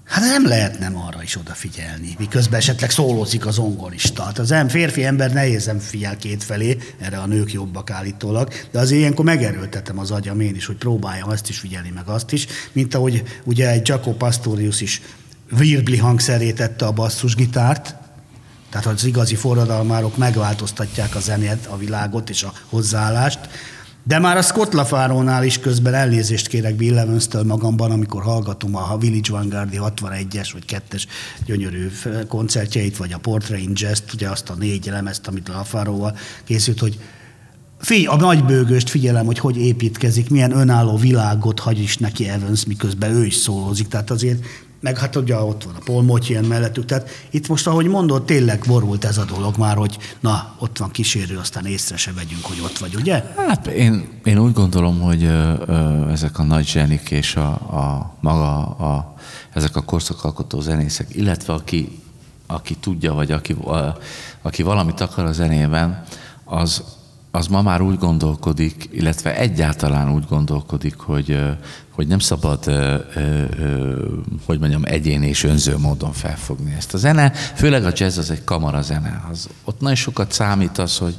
Hát 0.08 0.24
nem 0.24 0.48
lehet 0.48 0.80
nem 0.80 0.98
arra 0.98 1.24
is 1.24 1.38
odafigyelni, 1.38 2.15
miközben 2.20 2.60
esetleg 2.60 2.89
szólózik 2.89 3.46
az 3.46 3.54
zongorista. 3.54 4.24
Hát 4.24 4.39
az 4.39 4.52
em 4.52 4.67
férfi 4.67 5.04
ember 5.04 5.34
nehézen 5.34 5.80
figyel 5.80 6.17
két 6.17 6.43
felé, 6.43 6.78
erre 7.00 7.17
a 7.17 7.26
nők 7.26 7.52
jobbak 7.52 7.89
állítólag, 7.89 8.50
de 8.72 8.80
azért 8.80 9.00
ilyenkor 9.00 9.26
megerőltetem 9.26 10.00
az 10.00 10.12
agyam 10.12 10.39
én 10.39 10.56
is, 10.56 10.65
hogy 10.65 10.76
próbáljam 10.76 11.30
ezt 11.30 11.50
is 11.50 11.60
figyelni, 11.60 11.89
meg 11.96 12.08
azt 12.08 12.32
is, 12.32 12.48
mint 12.72 12.96
ahogy 12.96 13.24
ugye 13.43 13.70
egy 13.70 13.88
Jaco 13.88 14.12
Pastorius 14.12 14.82
is 14.82 15.02
virbli 15.50 15.98
hangszerét 15.98 16.56
tette 16.56 16.86
a 16.86 16.91
basszusgitárt, 16.91 17.96
tehát 18.70 18.88
az 18.88 19.06
igazi 19.06 19.36
forradalmárok 19.36 20.17
megváltoztatják 20.17 21.15
a 21.15 21.20
zenét, 21.20 21.65
a 21.65 21.78
világot 21.78 22.30
és 22.30 22.43
a 22.43 22.54
hozzáállást. 22.70 23.39
De 24.08 24.20
már 24.20 24.38
a 24.38 24.41
Scott 24.41 24.74
LaFarónál 24.74 25.43
is 25.43 25.60
közben 25.60 25.93
elnézést 25.93 26.48
kérek 26.48 26.76
Bill 26.76 26.98
Evans-től 26.98 27.43
magamban, 27.43 27.91
amikor 27.91 28.24
hallgatom 28.24 28.76
a 28.76 28.98
Village 28.98 29.32
Vanguardi 29.32 29.78
61-es 29.82 30.50
vagy 30.54 30.82
2-es 30.91 31.04
gyönyörű 31.46 31.91
koncertjeit, 32.28 32.98
vagy 32.98 33.13
a 33.13 33.17
Portrait 33.17 33.63
in 33.63 33.72
Jazz, 33.76 34.00
ugye 34.13 34.30
azt 34.30 34.50
a 34.50 34.56
négy 34.56 34.86
lemezt, 34.86 35.28
amit 35.28 35.48
LaFaróval 35.48 36.17
készült, 36.43 36.80
hogy 36.80 37.00
Figy, 37.80 38.08
a 38.08 38.15
nagybőgőst 38.15 38.89
figyelem, 38.89 39.26
hogy 39.26 39.39
hogy 39.39 39.58
építkezik, 39.58 40.30
milyen 40.30 40.58
önálló 40.58 40.98
világot 40.98 41.60
hagy 41.60 41.80
is 41.80 41.98
neki 41.98 42.28
Evans, 42.28 42.65
miközben 42.65 43.12
ő 43.12 43.26
is 43.26 43.36
szólózik. 43.36 43.88
Tehát 43.88 44.12
azért, 44.12 44.46
meg 44.79 44.97
hát 44.97 45.15
ugye 45.15 45.35
ott 45.35 45.63
van 45.63 45.75
a 45.75 45.83
Paul 45.83 46.03
Motian 46.03 46.43
mellettük. 46.43 46.85
Tehát 46.85 47.09
itt 47.29 47.47
most, 47.47 47.67
ahogy 47.67 47.85
mondod, 47.85 48.25
tényleg 48.25 48.63
borult 48.67 49.05
ez 49.05 49.17
a 49.17 49.25
dolog 49.25 49.57
már, 49.57 49.75
hogy 49.75 49.97
na, 50.19 50.55
ott 50.59 50.77
van 50.77 50.91
kísérő, 50.91 51.37
aztán 51.37 51.65
észre 51.65 51.97
se 51.97 52.13
vegyünk, 52.13 52.43
hogy 52.43 52.59
ott 52.63 52.77
vagy, 52.77 52.95
ugye? 52.95 53.23
Hát 53.47 53.67
én, 53.67 54.07
én 54.23 54.39
úgy 54.39 54.53
gondolom, 54.53 54.99
hogy 54.99 55.23
ö, 55.23 55.53
ö, 55.65 56.09
ezek 56.09 56.39
a 56.39 56.43
nagy 56.43 56.67
zsenik 56.67 57.11
és 57.11 57.35
a, 57.35 57.49
a 57.51 58.13
maga 58.19 58.65
a, 58.65 59.15
ezek 59.53 59.75
a 59.75 59.81
korszakalkotó 59.81 60.59
zenészek, 60.59 61.15
illetve 61.15 61.53
aki, 61.53 61.99
aki 62.47 62.75
tudja, 62.75 63.13
vagy 63.13 63.31
aki, 63.31 63.53
a, 63.53 63.97
aki 64.41 64.63
valamit 64.63 64.99
akar 65.01 65.25
a 65.25 65.31
zenében, 65.31 66.03
az, 66.43 66.83
az 67.38 67.47
ma 67.47 67.62
már 67.62 67.82
úgy 67.82 67.97
gondolkodik, 67.97 68.89
illetve 68.91 69.36
egyáltalán 69.36 70.13
úgy 70.13 70.26
gondolkodik, 70.30 70.97
hogy, 70.97 71.39
hogy 71.91 72.08
nem 72.08 72.19
szabad, 72.19 72.63
hogy 74.45 74.60
mondjam, 74.60 74.82
egyéni 74.86 75.28
és 75.28 75.43
önző 75.43 75.78
módon 75.78 76.12
felfogni 76.12 76.73
ezt 76.78 76.93
a 76.93 76.97
zene. 76.97 77.30
Főleg 77.30 77.86
a 77.86 77.91
jazz 77.93 78.17
az 78.17 78.32
egy 78.32 78.43
kamara 78.43 78.82
zene. 78.82 79.26
Az, 79.32 79.50
ott 79.63 79.80
nagyon 79.80 79.95
sokat 79.95 80.32
számít 80.32 80.78
az, 80.78 80.97
hogy, 80.97 81.17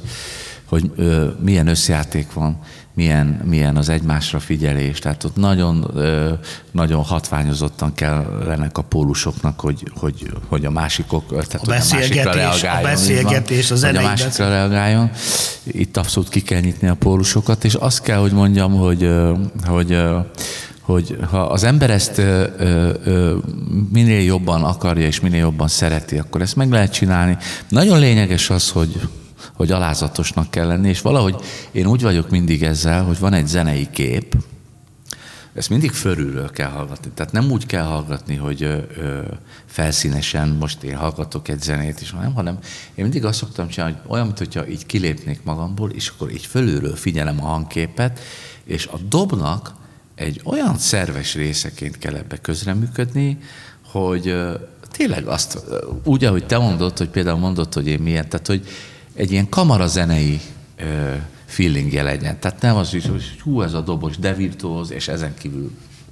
hogy 0.65 0.91
milyen 1.41 1.67
összjáték 1.67 2.33
van, 2.33 2.59
milyen, 2.99 3.41
milyen 3.45 3.77
az 3.77 3.89
egymásra 3.89 4.39
figyelés. 4.39 4.99
Tehát 4.99 5.23
ott 5.23 5.35
nagyon, 5.35 5.91
nagyon 6.71 7.03
hatványozottan 7.03 7.93
kellenek 7.93 8.77
a 8.77 8.81
pólusoknak, 8.81 9.59
hogy, 9.59 9.91
hogy, 9.95 10.31
hogy 10.47 10.65
a 10.65 10.69
másikok, 10.69 11.27
tehát 11.27 11.51
hogy 11.51 11.69
beszélgetés, 11.69 12.25
a 12.25 12.31
reagáljon. 12.31 12.83
beszélgetés, 12.83 13.65
a 13.65 13.73
hogy 13.73 13.77
zenei 13.77 14.03
a 14.03 14.07
másikra 14.07 14.49
reagáljon. 14.49 15.11
Itt 15.63 15.97
abszolút 15.97 16.29
ki 16.29 16.41
kell 16.41 16.59
nyitni 16.59 16.87
a 16.87 16.95
pólusokat, 16.95 17.63
és 17.63 17.73
azt 17.73 18.01
kell, 18.01 18.17
hogy 18.17 18.31
mondjam, 18.31 18.73
hogy, 18.73 19.09
hogy 19.65 19.97
hogy 20.81 21.17
ha 21.29 21.41
az 21.41 21.63
ember 21.63 21.89
ezt 21.89 22.17
ö, 22.17 22.45
ö, 22.57 22.89
ö, 23.03 23.35
minél 23.91 24.21
jobban 24.21 24.63
akarja 24.63 25.05
és 25.05 25.19
minél 25.19 25.39
jobban 25.39 25.67
szereti, 25.67 26.17
akkor 26.17 26.41
ezt 26.41 26.55
meg 26.55 26.71
lehet 26.71 26.93
csinálni. 26.93 27.37
Nagyon 27.69 27.99
lényeges 27.99 28.49
az, 28.49 28.69
hogy 28.69 29.09
hogy 29.53 29.71
alázatosnak 29.71 30.51
kell 30.51 30.67
lenni, 30.67 30.89
és 30.89 31.01
valahogy 31.01 31.35
én 31.71 31.85
úgy 31.85 32.01
vagyok 32.01 32.29
mindig 32.29 32.63
ezzel, 32.63 33.03
hogy 33.03 33.19
van 33.19 33.33
egy 33.33 33.47
zenei 33.47 33.87
kép, 33.91 34.35
ezt 35.53 35.69
mindig 35.69 35.91
fölülről 35.91 36.49
kell 36.49 36.69
hallgatni. 36.69 37.11
Tehát 37.13 37.31
nem 37.31 37.51
úgy 37.51 37.65
kell 37.65 37.83
hallgatni, 37.83 38.35
hogy 38.35 38.63
ö, 38.63 38.77
ö, 38.97 39.21
felszínesen 39.65 40.47
most 40.49 40.83
én 40.83 40.95
hallgatok 40.95 41.47
egy 41.47 41.61
zenét 41.61 42.01
is, 42.01 42.11
nem, 42.11 42.33
hanem 42.33 42.57
én 42.95 43.03
mindig 43.03 43.25
azt 43.25 43.37
szoktam 43.37 43.67
csinálni, 43.67 43.95
hogy 44.01 44.11
olyan, 44.11 44.25
mintha 44.25 44.67
így 44.67 44.85
kilépnék 44.85 45.43
magamból, 45.43 45.89
és 45.89 46.07
akkor 46.07 46.31
így 46.31 46.45
fölülről 46.45 46.95
figyelem 46.95 47.43
a 47.43 47.45
hangképet, 47.45 48.19
és 48.63 48.85
a 48.85 48.97
dobnak 49.09 49.73
egy 50.15 50.41
olyan 50.43 50.77
szerves 50.77 51.35
részeként 51.35 51.97
kell 51.97 52.15
ebbe 52.15 52.37
közreműködni, 52.37 53.37
hogy 53.91 54.27
ö, 54.27 54.53
tényleg 54.91 55.27
azt, 55.27 55.63
ö, 55.67 55.87
úgy, 56.03 56.25
ahogy 56.25 56.45
te 56.45 56.57
mondod, 56.57 56.97
hogy 56.97 57.09
például 57.09 57.39
mondod, 57.39 57.73
hogy 57.73 57.87
én 57.87 57.99
milyen, 57.99 58.29
tehát 58.29 58.47
hogy 58.47 58.67
egy 59.19 59.31
ilyen 59.31 59.49
kamarazenei 59.49 60.39
ö, 60.77 60.83
feelingje 61.45 62.03
legyen. 62.03 62.39
Tehát 62.39 62.61
nem 62.61 62.75
az 62.75 62.89
hogy 62.91 63.23
hú, 63.43 63.61
ez 63.61 63.73
a 63.73 63.81
dobos 63.81 64.17
de 64.17 64.33
virtuóz, 64.33 64.91
és 64.91 65.07
ezen 65.07 65.33
kívül 65.37 65.71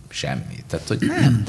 semmi. 0.09 0.63
Tehát, 0.69 0.87
hogy 0.87 0.97
nem. 1.21 1.43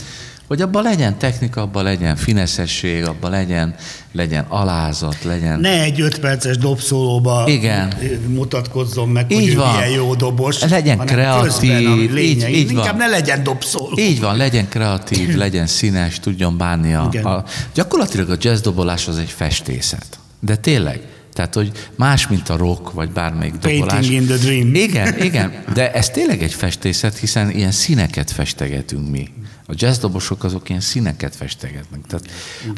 Hogy 0.47 0.62
abban 0.62 0.83
legyen 0.83 1.18
technika, 1.18 1.61
abban 1.61 1.85
legyen 1.85 2.16
fineszesség, 2.16 3.05
abban 3.07 3.31
legyen, 3.31 3.75
legyen 4.12 4.44
alázat, 4.49 5.23
legyen... 5.25 5.61
Ne 5.61 5.83
egy 5.83 6.01
öt 6.01 6.18
perces 6.21 6.57
dobszólóba 6.57 7.44
Igen. 7.49 7.92
mutatkozzon 8.27 9.09
meg, 9.09 9.31
Így 9.31 9.38
hogy 9.38 9.57
van. 9.57 9.75
milyen 9.75 9.90
jó 9.90 10.14
dobos. 10.14 10.61
Legyen 10.68 10.99
kreatív, 10.99 11.87
ami 11.87 12.03
így- 12.03 12.12
lényeg. 12.12 12.55
így 12.55 12.71
Inkább 12.71 12.87
van. 12.87 12.97
ne 12.97 13.07
legyen 13.07 13.42
dobszóló. 13.42 13.99
Így 13.99 14.21
van, 14.21 14.37
legyen 14.37 14.68
kreatív, 14.68 15.35
legyen 15.44 15.66
színes, 15.66 16.21
tudjon 16.21 16.57
bánni 16.57 16.94
a, 16.94 17.09
Igen. 17.12 17.25
a... 17.25 17.44
Gyakorlatilag 17.75 18.31
a 18.31 18.37
jazz 18.40 18.61
dobolás 18.61 19.09
az 19.09 19.18
egy 19.18 19.31
festészet. 19.31 20.18
De 20.40 20.57
tényleg. 20.57 21.01
Tehát, 21.38 21.55
hogy 21.55 21.72
más, 21.96 22.27
mint 22.29 22.48
a 22.48 22.57
rock, 22.57 22.92
vagy 22.92 23.11
bármelyik 23.11 23.55
Painting 23.55 23.88
dobolás. 23.88 24.09
in 24.09 24.27
the 24.27 24.37
dream. 24.37 24.74
Igen, 24.74 25.22
igen, 25.22 25.64
de 25.74 25.92
ez 25.92 26.11
tényleg 26.11 26.42
egy 26.42 26.55
festészet, 26.55 27.18
hiszen 27.18 27.51
ilyen 27.51 27.70
színeket 27.70 28.31
festegetünk 28.31 29.11
mi. 29.11 29.29
A 29.70 29.74
jazzdobosok 29.76 30.44
azok 30.44 30.68
ilyen 30.68 30.81
színeket 30.81 31.37
festegetnek. 31.37 32.00
Tehát 32.07 32.26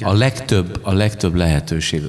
a 0.02 0.12
legtöbb, 0.12 0.80
a 0.82 0.92
legtöbb 0.92 1.34
lehetőség, 1.34 2.02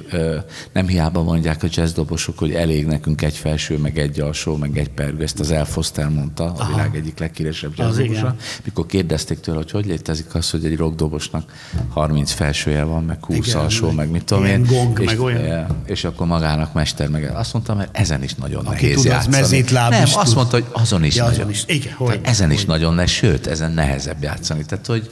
nem 0.74 0.88
hiába 0.88 1.24
mondják 1.24 1.64
a 1.64 1.68
jazzdobosok, 1.72 2.38
hogy 2.40 2.52
elég 2.54 2.86
nekünk 2.86 3.22
egy 3.22 3.36
felső, 3.38 3.78
meg 3.78 3.98
egy 4.00 4.20
alsó, 4.20 4.56
meg 4.56 4.78
egy 4.78 4.90
pergő. 4.90 5.24
Ezt 5.24 5.40
az 5.40 5.52
El 5.52 5.66
Foster 5.66 6.10
mondta, 6.10 6.44
a 6.58 6.68
világ 6.68 6.96
egyik 6.96 7.20
leghíresebb 7.20 7.74
jazzdobosa. 7.78 8.20
igen. 8.20 8.36
Mikor 8.64 8.86
kérdezték 8.86 9.40
tőle, 9.40 9.58
hogy 9.58 9.72
hogy 9.72 9.86
létezik 9.86 10.36
az, 10.36 10.50
hogy 10.50 10.66
egy 10.66 10.78
rockdobosnak 10.78 11.52
30 11.90 12.32
felsője 12.32 12.84
van, 12.84 13.04
meg 13.04 13.26
20 13.26 13.48
Igen, 13.48 13.60
alsó, 13.60 13.92
meg 13.92 14.10
mit 14.10 14.24
tudom 14.24 14.46
én. 14.46 14.64
gong, 14.66 15.00
és, 15.00 15.06
meg 15.06 15.20
olyan. 15.20 15.82
És 15.86 16.04
akkor 16.04 16.28
magának 16.28 16.74
mester 16.74 17.08
meg. 17.08 17.32
Azt 17.36 17.54
mondta, 17.54 17.76
mert 17.76 17.98
ezen 17.98 18.24
is 18.24 18.34
nagyon 18.36 18.66
Aki 18.66 18.82
nehéz 18.84 18.96
tud, 18.96 19.06
játszani. 19.06 19.36
mezítláb 19.36 19.92
Nem, 19.92 20.04
is 20.04 20.14
azt 20.14 20.26
tud. 20.26 20.36
mondta, 20.36 20.56
hogy 20.56 20.66
azon 20.72 21.04
is 21.04 21.16
Ja, 21.16 21.24
azon 21.24 21.36
nagyon. 21.36 21.50
is. 21.52 21.64
Igen, 21.68 21.94
hogy- 21.94 22.20
ezen 22.24 22.52
is 22.52 22.58
hogy. 22.60 22.68
nagyon 22.68 22.94
ne, 22.94 23.06
sőt, 23.06 23.48
ezen 23.48 23.72
nehezebb 23.72 24.24
játszani. 24.24 24.66
Tehát, 24.72 24.86
hogy 24.86 25.10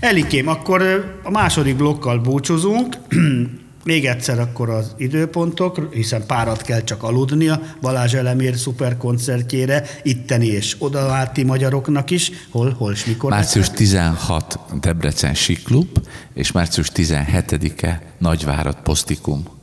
Elikém, 0.00 0.48
akkor 0.48 0.82
a 1.22 1.30
második 1.30 1.76
blokkal 1.76 2.18
búcsúzunk. 2.18 2.96
Még 3.84 4.06
egyszer 4.06 4.38
akkor 4.38 4.70
az 4.70 4.94
időpontok, 4.96 5.88
hiszen 5.94 6.26
párat 6.26 6.62
kell 6.62 6.80
csak 6.80 7.02
aludnia 7.02 7.60
Balázs 7.80 8.14
Elemér 8.14 8.56
szuperkoncertjére, 8.56 9.84
itteni 10.02 10.46
és 10.46 10.76
odaláti 10.78 11.42
magyaroknak 11.42 12.10
is. 12.10 12.30
Hol, 12.50 12.70
hol 12.70 12.92
és 12.92 13.04
mikor? 13.04 13.30
március 13.30 13.70
16 13.70 14.58
Debrecen 14.80 15.34
Siklub, 15.34 16.08
és 16.34 16.52
március 16.52 16.90
17-e 16.94 18.02
Nagyvárad 18.18 18.76
Posztikum. 18.82 19.57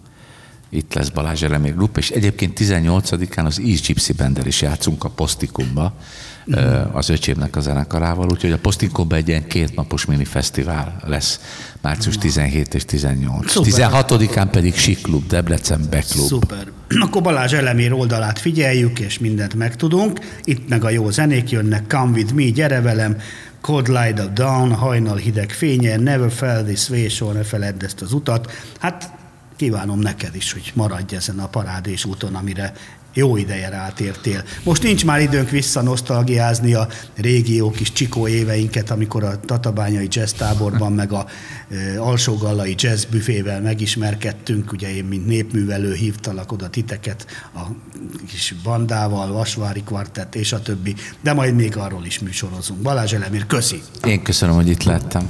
Itt 0.75 0.93
lesz 0.93 1.09
Balázs 1.09 1.43
Elemér 1.43 1.75
Group, 1.75 1.97
és 1.97 2.09
egyébként 2.09 2.59
18-án 2.61 3.45
az 3.45 3.61
East 3.65 3.85
Gypsy 3.85 4.13
Bandel 4.13 4.45
is 4.45 4.61
játszunk 4.61 5.03
a 5.03 5.09
Posztikumba, 5.09 5.93
ö, 6.45 6.81
az 6.91 7.09
öcsémnek 7.09 7.55
a 7.55 7.59
zenekarával, 7.59 8.29
úgyhogy 8.29 8.51
a 8.51 8.57
Posztikumban 8.57 9.17
egy 9.17 9.27
ilyen 9.27 9.47
kétnapos 9.47 10.05
mini 10.05 10.25
fesztivál 10.25 11.01
lesz 11.05 11.39
március 11.81 12.17
17 12.17 12.73
és 12.73 12.85
18. 12.85 13.51
Szuper. 13.51 13.89
16-án 13.91 14.47
pedig 14.51 14.75
Siklub, 14.75 15.27
Debrecen 15.27 15.87
Beklub. 15.89 16.27
Szuper. 16.27 16.71
Akkor 16.99 17.21
Balázs 17.21 17.53
Elemér 17.53 17.93
oldalát 17.93 18.39
figyeljük, 18.39 18.99
és 18.99 19.19
mindent 19.19 19.53
megtudunk. 19.53 20.19
Itt 20.43 20.69
meg 20.69 20.83
a 20.83 20.89
jó 20.89 21.09
zenék 21.09 21.49
jönnek, 21.49 21.87
Come 21.87 22.11
With 22.11 22.33
Me, 22.33 22.43
gyere 22.49 22.81
velem, 22.81 23.17
Cold 23.61 23.87
Light 23.87 24.19
of 24.19 24.27
Dawn, 24.33 24.71
hajnal 24.71 25.17
hideg 25.17 25.51
fénye, 25.51 25.97
Never 25.97 26.31
Fell 26.31 26.63
This 26.63 26.89
Way, 26.89 27.07
soha 27.07 27.31
ne 27.31 27.43
feledd 27.43 27.83
ezt 27.83 28.01
az 28.01 28.13
utat. 28.13 28.51
Hát 28.79 29.23
kívánom 29.55 29.99
neked 29.99 30.35
is, 30.35 30.51
hogy 30.51 30.71
maradj 30.75 31.15
ezen 31.15 31.39
a 31.39 31.47
parádés 31.47 32.05
úton, 32.05 32.35
amire 32.35 32.73
jó 33.15 33.37
ideje 33.37 33.69
rátértél. 33.69 34.43
Most 34.63 34.83
nincs 34.83 35.05
már 35.05 35.19
időnk 35.19 35.49
vissza 35.49 35.81
nosztalgiázni 35.81 36.73
a 36.73 36.87
régi 37.15 37.55
jó 37.55 37.71
kis 37.71 37.91
csikó 37.91 38.27
éveinket, 38.27 38.89
amikor 38.89 39.23
a 39.23 39.39
Tatabányai 39.39 40.07
Jazz 40.09 40.31
táborban 40.31 40.93
meg 40.93 41.11
a 41.11 41.25
e, 41.69 42.01
alsógallai 42.01 42.75
jazz 42.77 43.03
büfével 43.03 43.61
megismerkedtünk. 43.61 44.71
Ugye 44.71 44.95
én, 44.95 45.03
mint 45.03 45.25
népművelő 45.25 45.93
hívtalak 45.93 46.51
oda 46.51 46.69
titeket 46.69 47.25
a 47.53 47.61
kis 48.27 48.55
bandával, 48.63 49.31
Vasvári 49.31 49.83
kvartett 49.83 50.35
és 50.35 50.53
a 50.53 50.61
többi, 50.61 50.95
de 51.21 51.33
majd 51.33 51.55
még 51.55 51.77
arról 51.77 52.05
is 52.05 52.19
műsorozunk. 52.19 52.81
Balázs 52.81 53.13
Elemér, 53.13 53.45
köszi! 53.45 53.81
Én 54.03 54.21
köszönöm, 54.21 54.55
hogy 54.55 54.67
itt 54.67 54.83
lettem. 54.83 55.29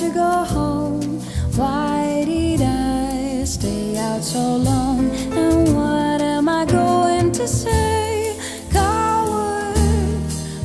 To 0.00 0.10
go 0.14 0.44
home. 0.44 1.20
Why 1.56 2.24
did 2.24 2.62
I 2.62 3.44
stay 3.44 3.98
out 3.98 4.22
so 4.24 4.56
long? 4.56 5.10
And 5.42 5.76
what 5.76 6.22
am 6.22 6.48
I 6.48 6.64
going 6.64 7.32
to 7.32 7.46
say? 7.46 8.34
Coward, 8.72 9.76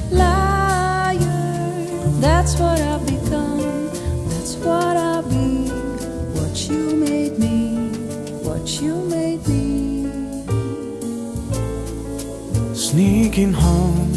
liar, 0.10 1.20
that's 2.22 2.54
what 2.62 2.80
I've 2.80 3.06
become. 3.06 3.90
That's 4.30 4.56
what 4.56 4.96
I'll 4.96 5.24
be. 5.24 5.68
What 6.38 6.56
you 6.70 6.96
made 6.96 7.38
me, 7.38 7.90
what 8.48 8.66
you 8.82 8.96
made 9.16 9.46
me. 9.50 10.08
Sneaking 12.74 13.52
home 13.52 14.14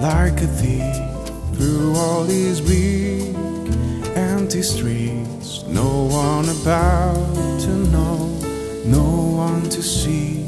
like 0.00 0.40
a 0.40 0.50
thief 0.60 0.96
through 1.56 1.96
all 1.96 2.22
these 2.24 2.60
bleak, 2.60 2.99
empty 4.50 4.62
streets. 4.62 5.62
No 5.68 6.06
one 6.06 6.48
about 6.48 7.60
to 7.60 7.68
know, 7.68 8.26
no 8.84 9.36
one 9.36 9.62
to 9.70 9.80
see, 9.80 10.44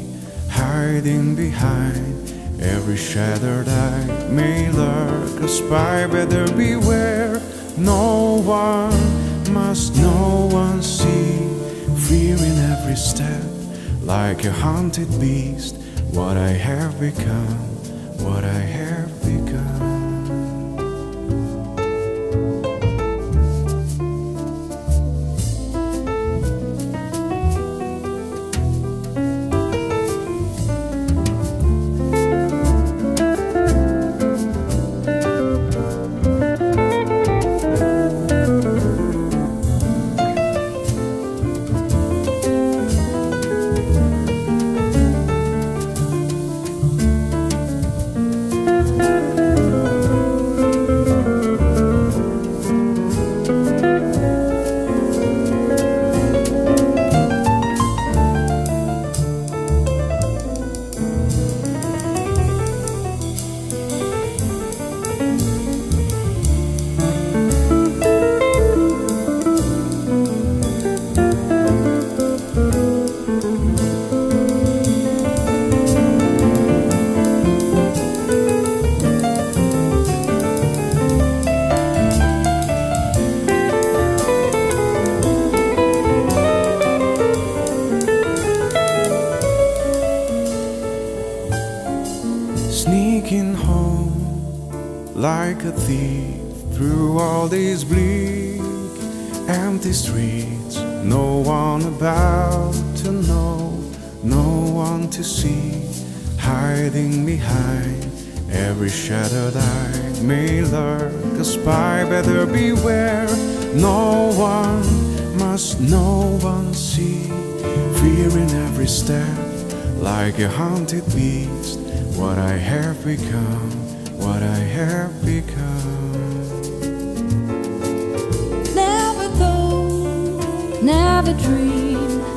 hiding 0.49 1.35
behind 1.35 2.29
every 2.59 2.97
shattered 2.97 3.69
eye. 3.69 4.27
May 4.29 4.69
lurk 4.71 5.39
a 5.39 5.47
spy, 5.47 6.05
better 6.07 6.45
beware. 6.53 7.41
No 7.77 8.41
one 8.43 9.53
must, 9.53 9.95
no 9.95 10.49
one 10.51 10.83
see, 10.83 11.39
fear 11.95 12.35
in 12.35 12.57
every 12.73 12.97
step 12.97 13.45
like 14.01 14.43
a 14.43 14.51
haunted 14.51 15.17
beast. 15.17 15.77
What 16.11 16.35
I 16.35 16.49
have 16.49 16.99
become, 16.99 17.57
what 18.19 18.43
I 18.43 18.63
have 18.79 19.22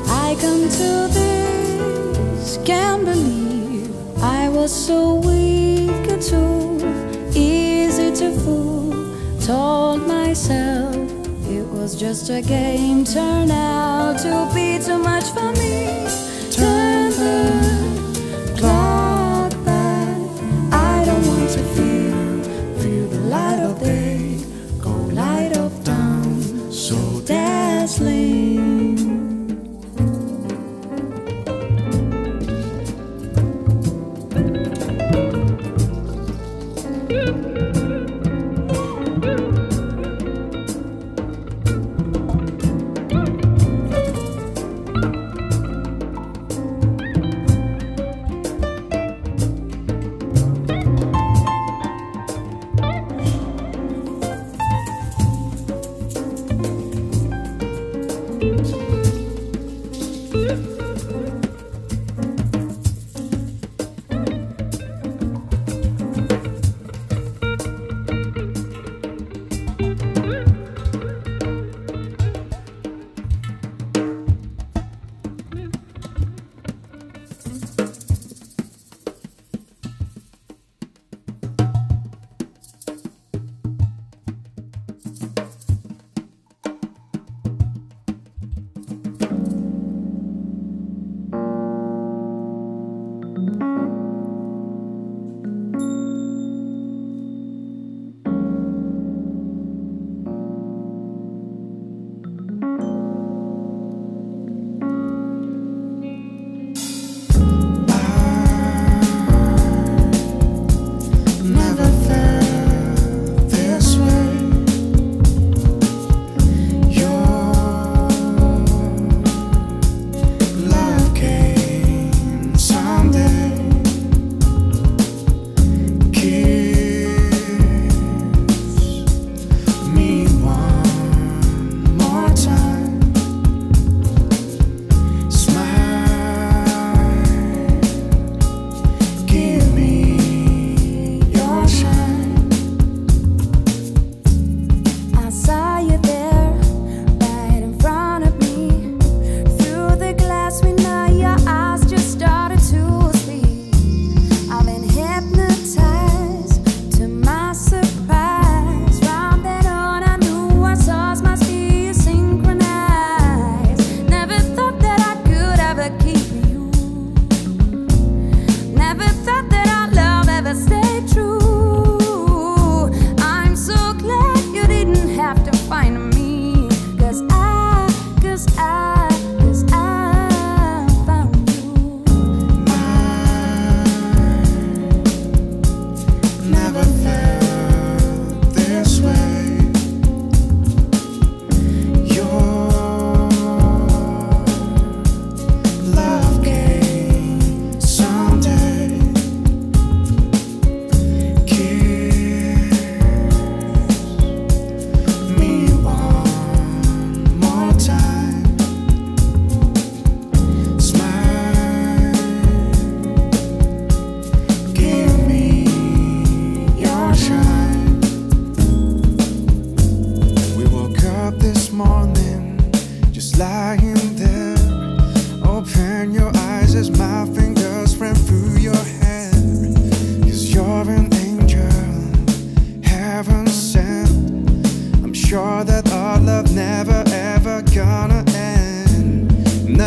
I 0.09 0.37
come 0.41 0.69
to 0.69 1.09
this. 1.13 2.59
Can't 2.65 3.05
believe 3.05 3.91
I 4.23 4.49
was 4.49 4.73
so 4.73 5.17
weak 5.17 5.91
and 6.11 6.23
easy 7.37 8.11
to 8.17 8.33
fool. 8.41 8.93
Told 9.41 10.07
myself 10.07 10.97
it 11.49 11.67
was 11.67 11.95
just 11.95 12.31
a 12.31 12.41
game, 12.43 13.05
turned 13.05 13.53
out 13.53 14.19
to 14.21 14.51
be 14.55 14.79
too 14.79 14.99
much 14.99 15.27
for 15.27 15.53
me. 15.53 16.07
Turn 16.51 17.11
the 17.11 18.57
clock 18.59 19.53
back. 19.65 20.19
I 20.73 21.05
don't 21.05 21.27
want 21.27 21.51
to 21.51 21.63
feel, 21.77 22.43
feel 22.83 23.07
the 23.09 23.21
light 23.29 23.61
of 23.61 23.79
day, 23.81 24.26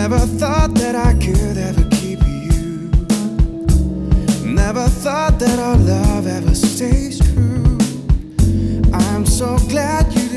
Never 0.09 0.25
thought 0.25 0.73
that 0.73 0.95
I 0.95 1.13
could 1.23 1.55
ever 1.55 1.83
keep 1.91 2.17
you. 2.25 2.89
Never 4.43 4.87
thought 4.87 5.37
that 5.37 5.59
our 5.59 5.77
love 5.77 6.25
ever 6.25 6.55
stays 6.55 7.19
true. 7.19 7.77
I'm 8.91 9.27
so 9.27 9.59
glad 9.69 10.11
you. 10.11 10.28